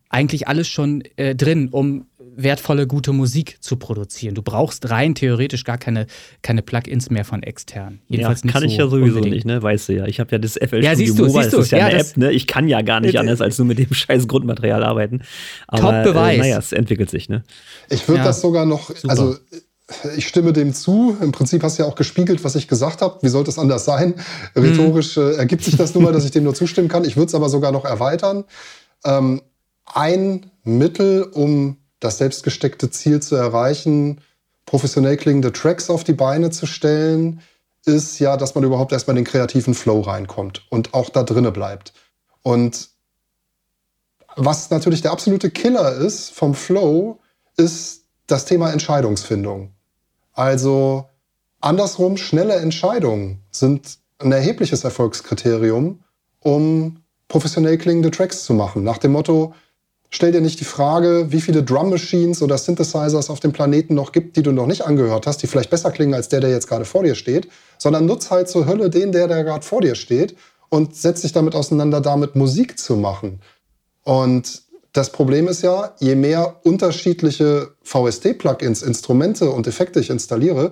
eigentlich 0.09 0.47
alles 0.47 0.67
schon 0.67 1.03
äh, 1.15 1.35
drin, 1.35 1.69
um 1.69 2.07
wertvolle, 2.37 2.87
gute 2.87 3.13
Musik 3.13 3.57
zu 3.61 3.77
produzieren. 3.77 4.35
Du 4.35 4.43
brauchst 4.43 4.89
rein 4.89 5.15
theoretisch 5.15 5.63
gar 5.63 5.77
keine, 5.77 6.05
keine 6.43 6.61
Plugins 6.61 7.09
mehr 7.09 7.25
von 7.25 7.41
extern. 7.41 7.99
Jedenfalls 8.07 8.43
ja, 8.43 8.51
kann 8.51 8.61
so 8.61 8.67
ich 8.67 8.77
ja 8.77 8.87
sowieso 8.87 9.17
unbedingt. 9.17 9.35
nicht, 9.35 9.45
ne? 9.45 9.61
Weißt 9.61 9.89
du 9.89 9.93
ja. 9.93 10.05
Ich 10.05 10.19
habe 10.19 10.31
ja 10.31 10.37
das 10.37 10.53
FL 10.53 10.83
ja, 10.83 10.93
Studio 10.93 11.25
Mobile, 11.25 11.49
das 11.49 11.53
ist 11.53 11.71
ja, 11.71 11.79
ja 11.79 11.85
eine 11.87 11.99
App, 11.99 12.15
ne? 12.15 12.31
Ich 12.31 12.45
kann 12.45 12.67
ja 12.67 12.81
gar 12.83 12.99
nicht 12.99 13.15
äh, 13.15 13.17
anders 13.17 13.41
als 13.41 13.57
nur 13.57 13.65
mit 13.65 13.79
dem 13.79 13.91
scheiß 13.93 14.27
Grundmaterial 14.27 14.83
arbeiten. 14.83 15.21
Aber, 15.67 16.03
Top-Beweis. 16.03 16.37
Äh, 16.37 16.41
naja, 16.41 16.59
es 16.59 16.71
entwickelt 16.71 17.09
sich, 17.09 17.27
ne? 17.27 17.43
Ich 17.89 18.07
würde 18.07 18.19
ja, 18.19 18.25
das 18.25 18.41
sogar 18.41 18.65
noch, 18.65 18.95
super. 18.95 19.09
also 19.09 19.35
ich 20.15 20.27
stimme 20.27 20.53
dem 20.53 20.73
zu. 20.73 21.17
Im 21.21 21.31
Prinzip 21.31 21.63
hast 21.63 21.79
du 21.79 21.83
ja 21.83 21.89
auch 21.89 21.95
gespiegelt, 21.95 22.43
was 22.43 22.55
ich 22.55 22.67
gesagt 22.67 23.01
habe. 23.01 23.19
Wie 23.21 23.29
sollte 23.29 23.49
es 23.49 23.57
anders 23.57 23.85
sein? 23.85 24.15
Rhetorisch 24.55 25.17
äh, 25.17 25.35
ergibt 25.35 25.63
sich 25.63 25.77
das 25.77 25.95
nun 25.95 26.03
mal, 26.03 26.11
dass 26.11 26.25
ich 26.25 26.31
dem 26.31 26.43
nur 26.43 26.53
zustimmen 26.53 26.89
kann. 26.89 27.05
Ich 27.05 27.15
würde 27.15 27.27
es 27.27 27.35
aber 27.35 27.49
sogar 27.49 27.71
noch 27.71 27.85
erweitern. 27.85 28.43
Ähm, 29.05 29.41
ein 29.93 30.51
Mittel, 30.63 31.23
um 31.23 31.77
das 31.99 32.17
selbstgesteckte 32.17 32.91
Ziel 32.91 33.21
zu 33.21 33.35
erreichen, 33.35 34.21
professionell 34.65 35.17
klingende 35.17 35.51
Tracks 35.51 35.89
auf 35.89 36.03
die 36.03 36.13
Beine 36.13 36.51
zu 36.51 36.65
stellen, 36.65 37.41
ist 37.85 38.19
ja, 38.19 38.37
dass 38.37 38.53
man 38.53 38.63
überhaupt 38.63 38.91
erstmal 38.91 39.17
in 39.17 39.23
den 39.23 39.31
kreativen 39.31 39.73
Flow 39.73 40.01
reinkommt 40.01 40.65
und 40.69 40.93
auch 40.93 41.09
da 41.09 41.23
drinne 41.23 41.51
bleibt. 41.51 41.93
Und 42.43 42.89
was 44.35 44.69
natürlich 44.69 45.01
der 45.01 45.11
absolute 45.11 45.49
Killer 45.49 45.93
ist 45.93 46.31
vom 46.31 46.53
Flow, 46.53 47.19
ist 47.55 48.03
das 48.27 48.45
Thema 48.45 48.71
Entscheidungsfindung. 48.71 49.73
Also 50.33 51.09
andersrum, 51.61 52.17
schnelle 52.17 52.55
Entscheidungen 52.55 53.41
sind 53.51 53.97
ein 54.19 54.31
erhebliches 54.31 54.83
Erfolgskriterium, 54.83 56.03
um 56.39 56.99
professionell 57.27 57.77
klingende 57.77 58.11
Tracks 58.11 58.43
zu 58.43 58.53
machen. 58.53 58.83
Nach 58.83 58.97
dem 58.97 59.13
Motto, 59.13 59.55
Stell 60.09 60.31
dir 60.31 60.41
nicht 60.41 60.59
die 60.59 60.65
Frage, 60.65 61.27
wie 61.31 61.41
viele 61.41 61.63
Drum 61.63 61.89
Machines 61.89 62.41
oder 62.41 62.57
Synthesizers 62.57 63.29
auf 63.29 63.39
dem 63.41 63.51
Planeten 63.51 63.93
noch 63.93 64.13
gibt, 64.13 64.37
die 64.37 64.43
du 64.43 64.51
noch 64.51 64.65
nicht 64.65 64.85
angehört 64.85 65.27
hast, 65.27 65.43
die 65.43 65.47
vielleicht 65.47 65.69
besser 65.69 65.91
klingen 65.91 66.13
als 66.13 66.29
der, 66.29 66.39
der 66.39 66.49
jetzt 66.49 66.67
gerade 66.67 66.85
vor 66.85 67.03
dir 67.03 67.15
steht, 67.15 67.49
sondern 67.77 68.05
nutz 68.05 68.31
halt 68.31 68.47
zur 68.47 68.65
Hölle 68.65 68.89
den, 68.89 69.11
der, 69.11 69.27
der 69.27 69.43
gerade 69.43 69.65
vor 69.65 69.81
dir 69.81 69.95
steht 69.95 70.35
und 70.69 70.95
setz 70.95 71.21
dich 71.21 71.33
damit 71.33 71.55
auseinander, 71.55 71.99
damit 71.99 72.35
Musik 72.35 72.79
zu 72.79 72.95
machen. 72.95 73.41
Und 74.03 74.63
das 74.93 75.11
Problem 75.11 75.47
ist 75.47 75.61
ja, 75.61 75.93
je 75.99 76.15
mehr 76.15 76.61
unterschiedliche 76.63 77.73
VST-Plugins, 77.83 78.81
Instrumente 78.81 79.51
und 79.51 79.67
Effekte 79.67 79.99
ich 79.99 80.09
installiere, 80.09 80.71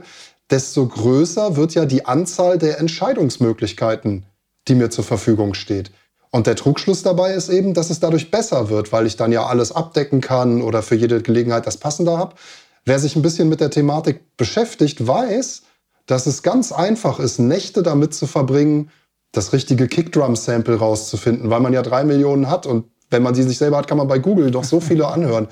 desto 0.50 0.88
größer 0.88 1.56
wird 1.56 1.74
ja 1.74 1.86
die 1.86 2.06
Anzahl 2.06 2.58
der 2.58 2.80
Entscheidungsmöglichkeiten, 2.80 4.26
die 4.68 4.76
mir 4.76 4.90
zur 4.90 5.04
Verfügung 5.04 5.54
steht. 5.54 5.92
Und 6.32 6.48
der 6.48 6.56
Trugschluss 6.56 7.04
dabei 7.04 7.34
ist 7.34 7.50
eben, 7.50 7.74
dass 7.74 7.90
es 7.90 8.00
dadurch 8.00 8.32
besser 8.32 8.70
wird, 8.70 8.92
weil 8.92 9.06
ich 9.06 9.16
dann 9.16 9.32
ja 9.32 9.46
alles 9.46 9.72
abdecken 9.72 10.22
kann 10.22 10.62
oder 10.62 10.82
für 10.82 10.96
jede 10.96 11.22
Gelegenheit 11.22 11.66
das 11.66 11.78
Passende 11.78 12.18
habe. 12.18 12.36
Wer 12.84 13.00
sich 13.00 13.16
ein 13.16 13.22
bisschen 13.22 13.50
mit 13.50 13.62
der 13.62 13.72
Thematik 13.72 14.38
beschäftigt, 14.38 15.08
weiß, 15.08 15.64
dass 16.06 16.28
es 16.28 16.44
ganz 16.44 16.72
einfach 16.72 17.20
ist, 17.20 17.40
Nächte 17.40 17.84
damit 17.84 18.14
zu 18.14 18.28
verbringen, 18.28 18.92
das 19.32 19.54
richtige 19.54 19.88
Kickdrum-Sample 19.88 20.78
rauszufinden, 20.78 21.50
weil 21.50 21.60
man 21.62 21.74
ja 21.74 21.82
drei 21.82 22.04
Millionen 22.04 22.50
hat 22.50 22.66
und 22.66 22.86
wenn 23.10 23.24
man 23.24 23.36
sie 23.36 23.44
nicht 23.44 23.58
selber 23.58 23.78
hat, 23.78 23.88
kann 23.88 23.98
man 23.98 24.08
bei 24.08 24.20
Google 24.20 24.52
doch 24.52 24.64
so 24.64 24.80
viele 24.80 25.08
anhören. 25.08 25.48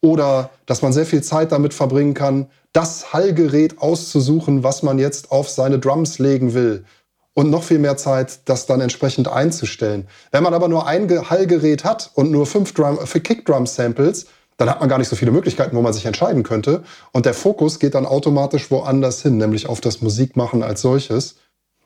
Oder 0.00 0.50
dass 0.66 0.82
man 0.82 0.92
sehr 0.92 1.06
viel 1.06 1.22
Zeit 1.22 1.52
damit 1.52 1.74
verbringen 1.74 2.14
kann, 2.14 2.48
das 2.72 3.12
Hallgerät 3.12 3.78
auszusuchen, 3.78 4.64
was 4.64 4.82
man 4.82 4.98
jetzt 4.98 5.30
auf 5.30 5.48
seine 5.48 5.78
Drums 5.78 6.18
legen 6.18 6.54
will 6.54 6.84
und 7.34 7.50
noch 7.50 7.62
viel 7.62 7.78
mehr 7.78 7.96
Zeit, 7.96 8.40
das 8.48 8.66
dann 8.66 8.80
entsprechend 8.80 9.28
einzustellen. 9.28 10.06
Wenn 10.30 10.42
man 10.42 10.54
aber 10.54 10.68
nur 10.68 10.86
ein 10.86 11.08
Hallgerät 11.30 11.84
hat 11.84 12.10
und 12.14 12.30
nur 12.30 12.46
fünf 12.46 12.74
Drum, 12.74 12.98
für 13.06 13.20
Kickdrum-Samples, 13.20 14.26
dann 14.58 14.68
hat 14.68 14.80
man 14.80 14.88
gar 14.88 14.98
nicht 14.98 15.08
so 15.08 15.16
viele 15.16 15.30
Möglichkeiten, 15.30 15.76
wo 15.76 15.82
man 15.82 15.92
sich 15.92 16.06
entscheiden 16.06 16.42
könnte. 16.42 16.84
Und 17.12 17.26
der 17.26 17.34
Fokus 17.34 17.78
geht 17.78 17.94
dann 17.94 18.06
automatisch 18.06 18.70
woanders 18.70 19.22
hin, 19.22 19.38
nämlich 19.38 19.68
auf 19.68 19.80
das 19.80 20.02
Musikmachen 20.02 20.62
als 20.62 20.82
solches. 20.82 21.36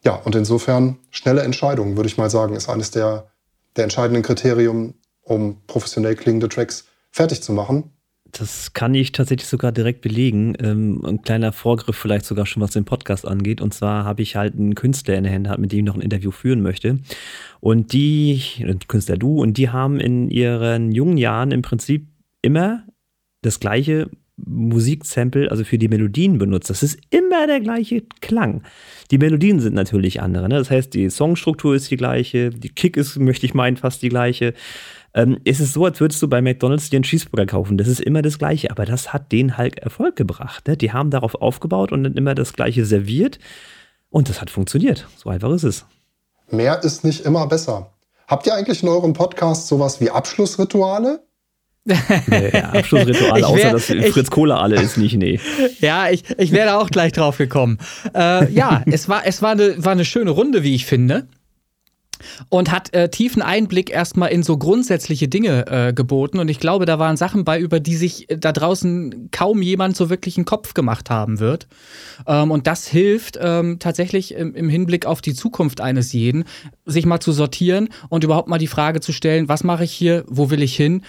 Ja, 0.04 0.14
und 0.14 0.35
insofern 0.35 0.98
schnelle 1.11 1.42
Entscheidungen, 1.42 1.96
würde 1.96 2.09
ich 2.09 2.18
mal 2.18 2.30
sagen, 2.30 2.54
ist 2.54 2.68
eines 2.68 2.90
der, 2.90 3.28
der 3.76 3.85
entscheidenden 3.85 4.22
Kriterien, 4.22 4.94
um 5.22 5.62
professionell 5.66 6.16
klingende 6.16 6.48
Tracks 6.48 6.85
fertig 7.11 7.42
zu 7.42 7.52
machen. 7.52 7.95
Das 8.38 8.75
kann 8.75 8.94
ich 8.94 9.12
tatsächlich 9.12 9.49
sogar 9.49 9.72
direkt 9.72 10.03
belegen. 10.03 10.55
Ähm, 10.62 11.03
ein 11.07 11.22
kleiner 11.22 11.53
Vorgriff 11.53 11.96
vielleicht 11.96 12.27
sogar 12.27 12.44
schon, 12.44 12.62
was 12.62 12.72
den 12.72 12.85
Podcast 12.85 13.27
angeht. 13.27 13.62
Und 13.62 13.72
zwar 13.72 14.05
habe 14.05 14.20
ich 14.20 14.37
halt 14.37 14.55
einen 14.55 14.75
Künstler 14.75 15.16
in 15.16 15.25
der 15.25 15.33
Hand, 15.33 15.59
mit 15.59 15.72
dem 15.72 15.79
ich 15.79 15.85
noch 15.85 15.94
ein 15.94 16.03
Interview 16.03 16.31
führen 16.31 16.61
möchte. 16.61 16.99
Und 17.61 17.94
die, 17.94 18.42
Künstler 18.88 19.16
du, 19.16 19.40
und 19.40 19.57
die 19.57 19.70
haben 19.70 20.01
in 20.01 20.29
ihren 20.29 20.92
jungen 20.92 21.16
Jahren 21.16 21.51
im 21.51 21.62
Prinzip 21.62 22.09
immer 22.42 22.85
das 23.40 23.59
gleiche 23.59 24.11
Musiksample, 24.37 25.51
also 25.51 25.64
für 25.64 25.79
die 25.79 25.88
Melodien 25.88 26.37
benutzt. 26.37 26.68
Das 26.68 26.83
ist 26.83 26.99
immer 27.09 27.46
der 27.46 27.61
gleiche 27.61 28.03
Klang. 28.20 28.62
Die 29.11 29.16
Melodien 29.16 29.61
sind 29.61 29.75
natürlich 29.75 30.20
andere. 30.20 30.49
Ne? 30.51 30.57
Das 30.57 30.70
heißt, 30.70 30.92
die 30.92 31.09
Songstruktur 31.09 31.75
ist 31.75 31.90
die 31.90 31.96
gleiche, 31.96 32.51
die 32.51 32.68
Kick 32.68 32.99
ist, 32.99 33.18
möchte 33.18 33.46
ich 33.46 33.55
meinen, 33.55 33.79
fast 33.79 34.03
die 34.03 34.11
gleiche. 34.11 34.53
Ähm, 35.16 35.38
es 35.44 35.59
ist 35.61 35.72
so, 35.72 35.85
als 35.87 35.98
würdest 35.98 36.22
du 36.22 36.29
bei 36.29 36.40
McDonalds 36.42 36.90
dir 36.90 36.98
einen 36.98 37.05
Cheeseburger 37.05 37.46
kaufen. 37.46 37.79
Das 37.79 37.88
ist 37.88 38.00
immer 38.00 38.22
das 38.22 38.38
Gleiche, 38.38 38.70
aber 38.70 38.85
das 38.85 39.12
hat 39.12 39.33
denen 39.33 39.57
halt 39.57 39.79
Erfolg 39.79 40.14
gebracht. 40.14 40.68
Ne? 40.68 40.76
Die 40.76 40.92
haben 40.92 41.11
darauf 41.11 41.35
aufgebaut 41.35 41.90
und 41.90 42.05
dann 42.05 42.14
immer 42.14 42.35
das 42.35 42.52
Gleiche 42.52 42.85
serviert. 42.85 43.38
Und 44.11 44.29
das 44.29 44.40
hat 44.40 44.50
funktioniert. 44.50 45.07
So 45.16 45.31
einfach 45.31 45.50
ist 45.52 45.64
es. 45.64 45.85
Mehr 46.50 46.83
ist 46.85 47.02
nicht 47.02 47.24
immer 47.24 47.46
besser. 47.48 47.90
Habt 48.29 48.46
ihr 48.46 48.55
eigentlich 48.55 48.83
in 48.83 48.88
eurem 48.88 49.14
Podcast 49.14 49.66
sowas 49.68 50.00
wie 50.00 50.11
Abschlussrituale? 50.11 51.20
nee, 52.26 52.50
Abschlussritual, 52.52 53.44
außer 53.44 53.57
wär- 53.62 53.72
dass 53.72 53.88
ich- 53.90 54.07
Fritz 54.12 54.31
Kohler 54.31 54.61
alle 54.61 54.81
ist, 54.83 54.96
nicht, 54.96 55.16
nee. 55.16 55.38
Ja, 55.81 56.11
ich, 56.11 56.24
ich 56.38 56.50
wäre 56.52 56.79
auch 56.79 56.90
gleich 56.90 57.12
drauf 57.12 57.38
gekommen. 57.38 57.79
Äh, 58.14 58.52
ja, 58.52 58.83
es 58.87 59.09
war, 59.09 59.24
es 59.24 59.40
war 59.42 59.52
eine, 59.52 59.83
war 59.85 59.92
eine 59.92 60.05
schöne 60.05 60.31
Runde, 60.33 60.62
wie 60.62 60.74
ich 60.74 60.85
finde. 60.87 61.29
Und 62.49 62.71
hat 62.71 62.95
äh, 62.95 63.09
tiefen 63.09 63.43
Einblick 63.43 63.91
erstmal 63.91 64.31
in 64.31 64.43
so 64.43 64.57
grundsätzliche 64.57 65.29
Dinge 65.29 65.67
äh, 65.67 65.93
geboten. 65.93 66.39
Und 66.39 66.49
ich 66.49 66.61
glaube, 66.61 66.87
da 66.87 66.99
waren 66.99 67.17
Sachen 67.17 67.45
bei, 67.45 67.59
über 67.59 67.81
die 67.81 67.97
sich 67.97 68.31
äh, 68.31 68.39
da 68.39 68.53
draußen 68.53 69.31
kaum 69.31 69.62
jemand 69.62 69.97
so 69.97 70.11
wirklich 70.11 70.37
einen 70.37 70.47
Kopf 70.47 70.75
gemacht 70.75 71.11
haben 71.11 71.41
wird. 71.41 71.67
Ähm, 72.27 72.51
und 72.51 72.67
das 72.67 72.87
hilft 72.87 73.39
ähm, 73.41 73.79
tatsächlich 73.79 74.35
im, 74.35 74.55
im 74.55 74.69
Hinblick 74.69 75.07
auf 75.07 75.21
die 75.21 75.35
Zukunft 75.35 75.81
eines 75.81 76.12
jeden, 76.12 76.45
sich 76.85 77.07
mal 77.07 77.21
zu 77.21 77.33
sortieren 77.33 77.89
und 78.09 78.25
überhaupt 78.25 78.49
mal 78.49 78.59
die 78.59 78.67
Frage 78.67 79.01
zu 79.01 79.12
stellen, 79.12 79.49
was 79.49 79.65
mache 79.65 79.85
ich 79.85 79.93
hier, 79.93 80.25
wo 80.29 80.51
will 80.51 80.62
ich 80.62 80.77
hin? 80.77 81.03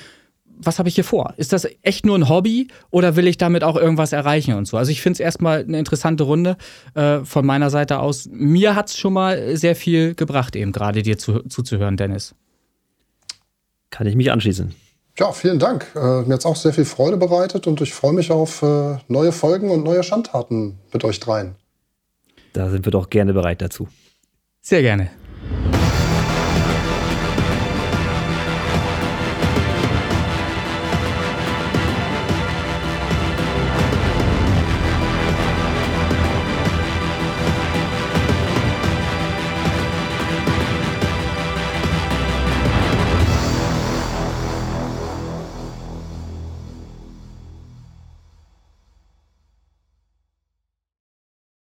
Was 0.60 0.80
habe 0.80 0.90
ich 0.90 0.96
hier 0.96 1.04
vor? 1.04 1.34
Ist 1.38 1.54
das 1.54 1.68
echt 1.82 2.06
nur 2.06 2.18
ein 2.18 2.30
Hobby 2.30 2.68
oder 2.90 3.16
will 3.16 3.28
ich 3.28 3.38
damit 3.38 3.64
auch 3.64 3.76
irgendwas 3.76 4.12
erreichen 4.12 4.56
und 4.56 4.66
so? 4.66 4.78
Also 4.78 4.92
ich 4.92 5.02
finde 5.02 5.16
es 5.16 5.20
erstmal 5.20 5.62
eine 5.62 5.80
interessante 5.80 6.24
Runde 6.24 6.58
äh, 6.96 7.20
von 7.20 7.46
meiner 7.46 7.70
Seite 7.70 8.00
aus. 8.00 8.28
Mir 8.32 8.76
hat 8.76 8.90
es 8.90 8.98
schon 8.98 9.14
mal 9.14 9.56
sehr 9.58 9.76
viel 9.76 10.16
gebracht, 10.16 10.56
eben 10.56 10.72
gerade 10.72 11.04
dir 11.04 11.18
zu, 11.18 11.44
zuzuhören, 11.44 11.98
Dennis. 11.98 12.36
Kann 13.90 14.08
ich 14.08 14.16
mich 14.16 14.32
anschließen. 14.32 14.74
Ja, 15.20 15.32
vielen 15.32 15.60
Dank. 15.60 15.88
Äh, 15.96 16.00
mir 16.00 16.34
hat 16.34 16.40
es 16.40 16.46
auch 16.46 16.56
sehr 16.56 16.74
viel 16.74 16.86
Freude 16.86 17.18
bereitet 17.18 17.66
und 17.66 17.82
ich 17.82 17.94
freue 17.94 18.14
mich 18.14 18.32
auf 18.32 18.62
äh, 18.62 18.98
neue 19.08 19.32
Folgen 19.32 19.72
und 19.72 19.84
neue 19.84 20.04
Schandtaten 20.04 20.78
mit 20.94 21.04
euch 21.04 21.20
dreien. 21.20 21.56
Da 22.54 22.70
sind 22.70 22.86
wir 22.86 22.92
doch 22.92 23.10
gerne 23.10 23.34
bereit 23.34 23.62
dazu. 23.62 23.88
Sehr 24.62 24.82
gerne. 24.82 25.10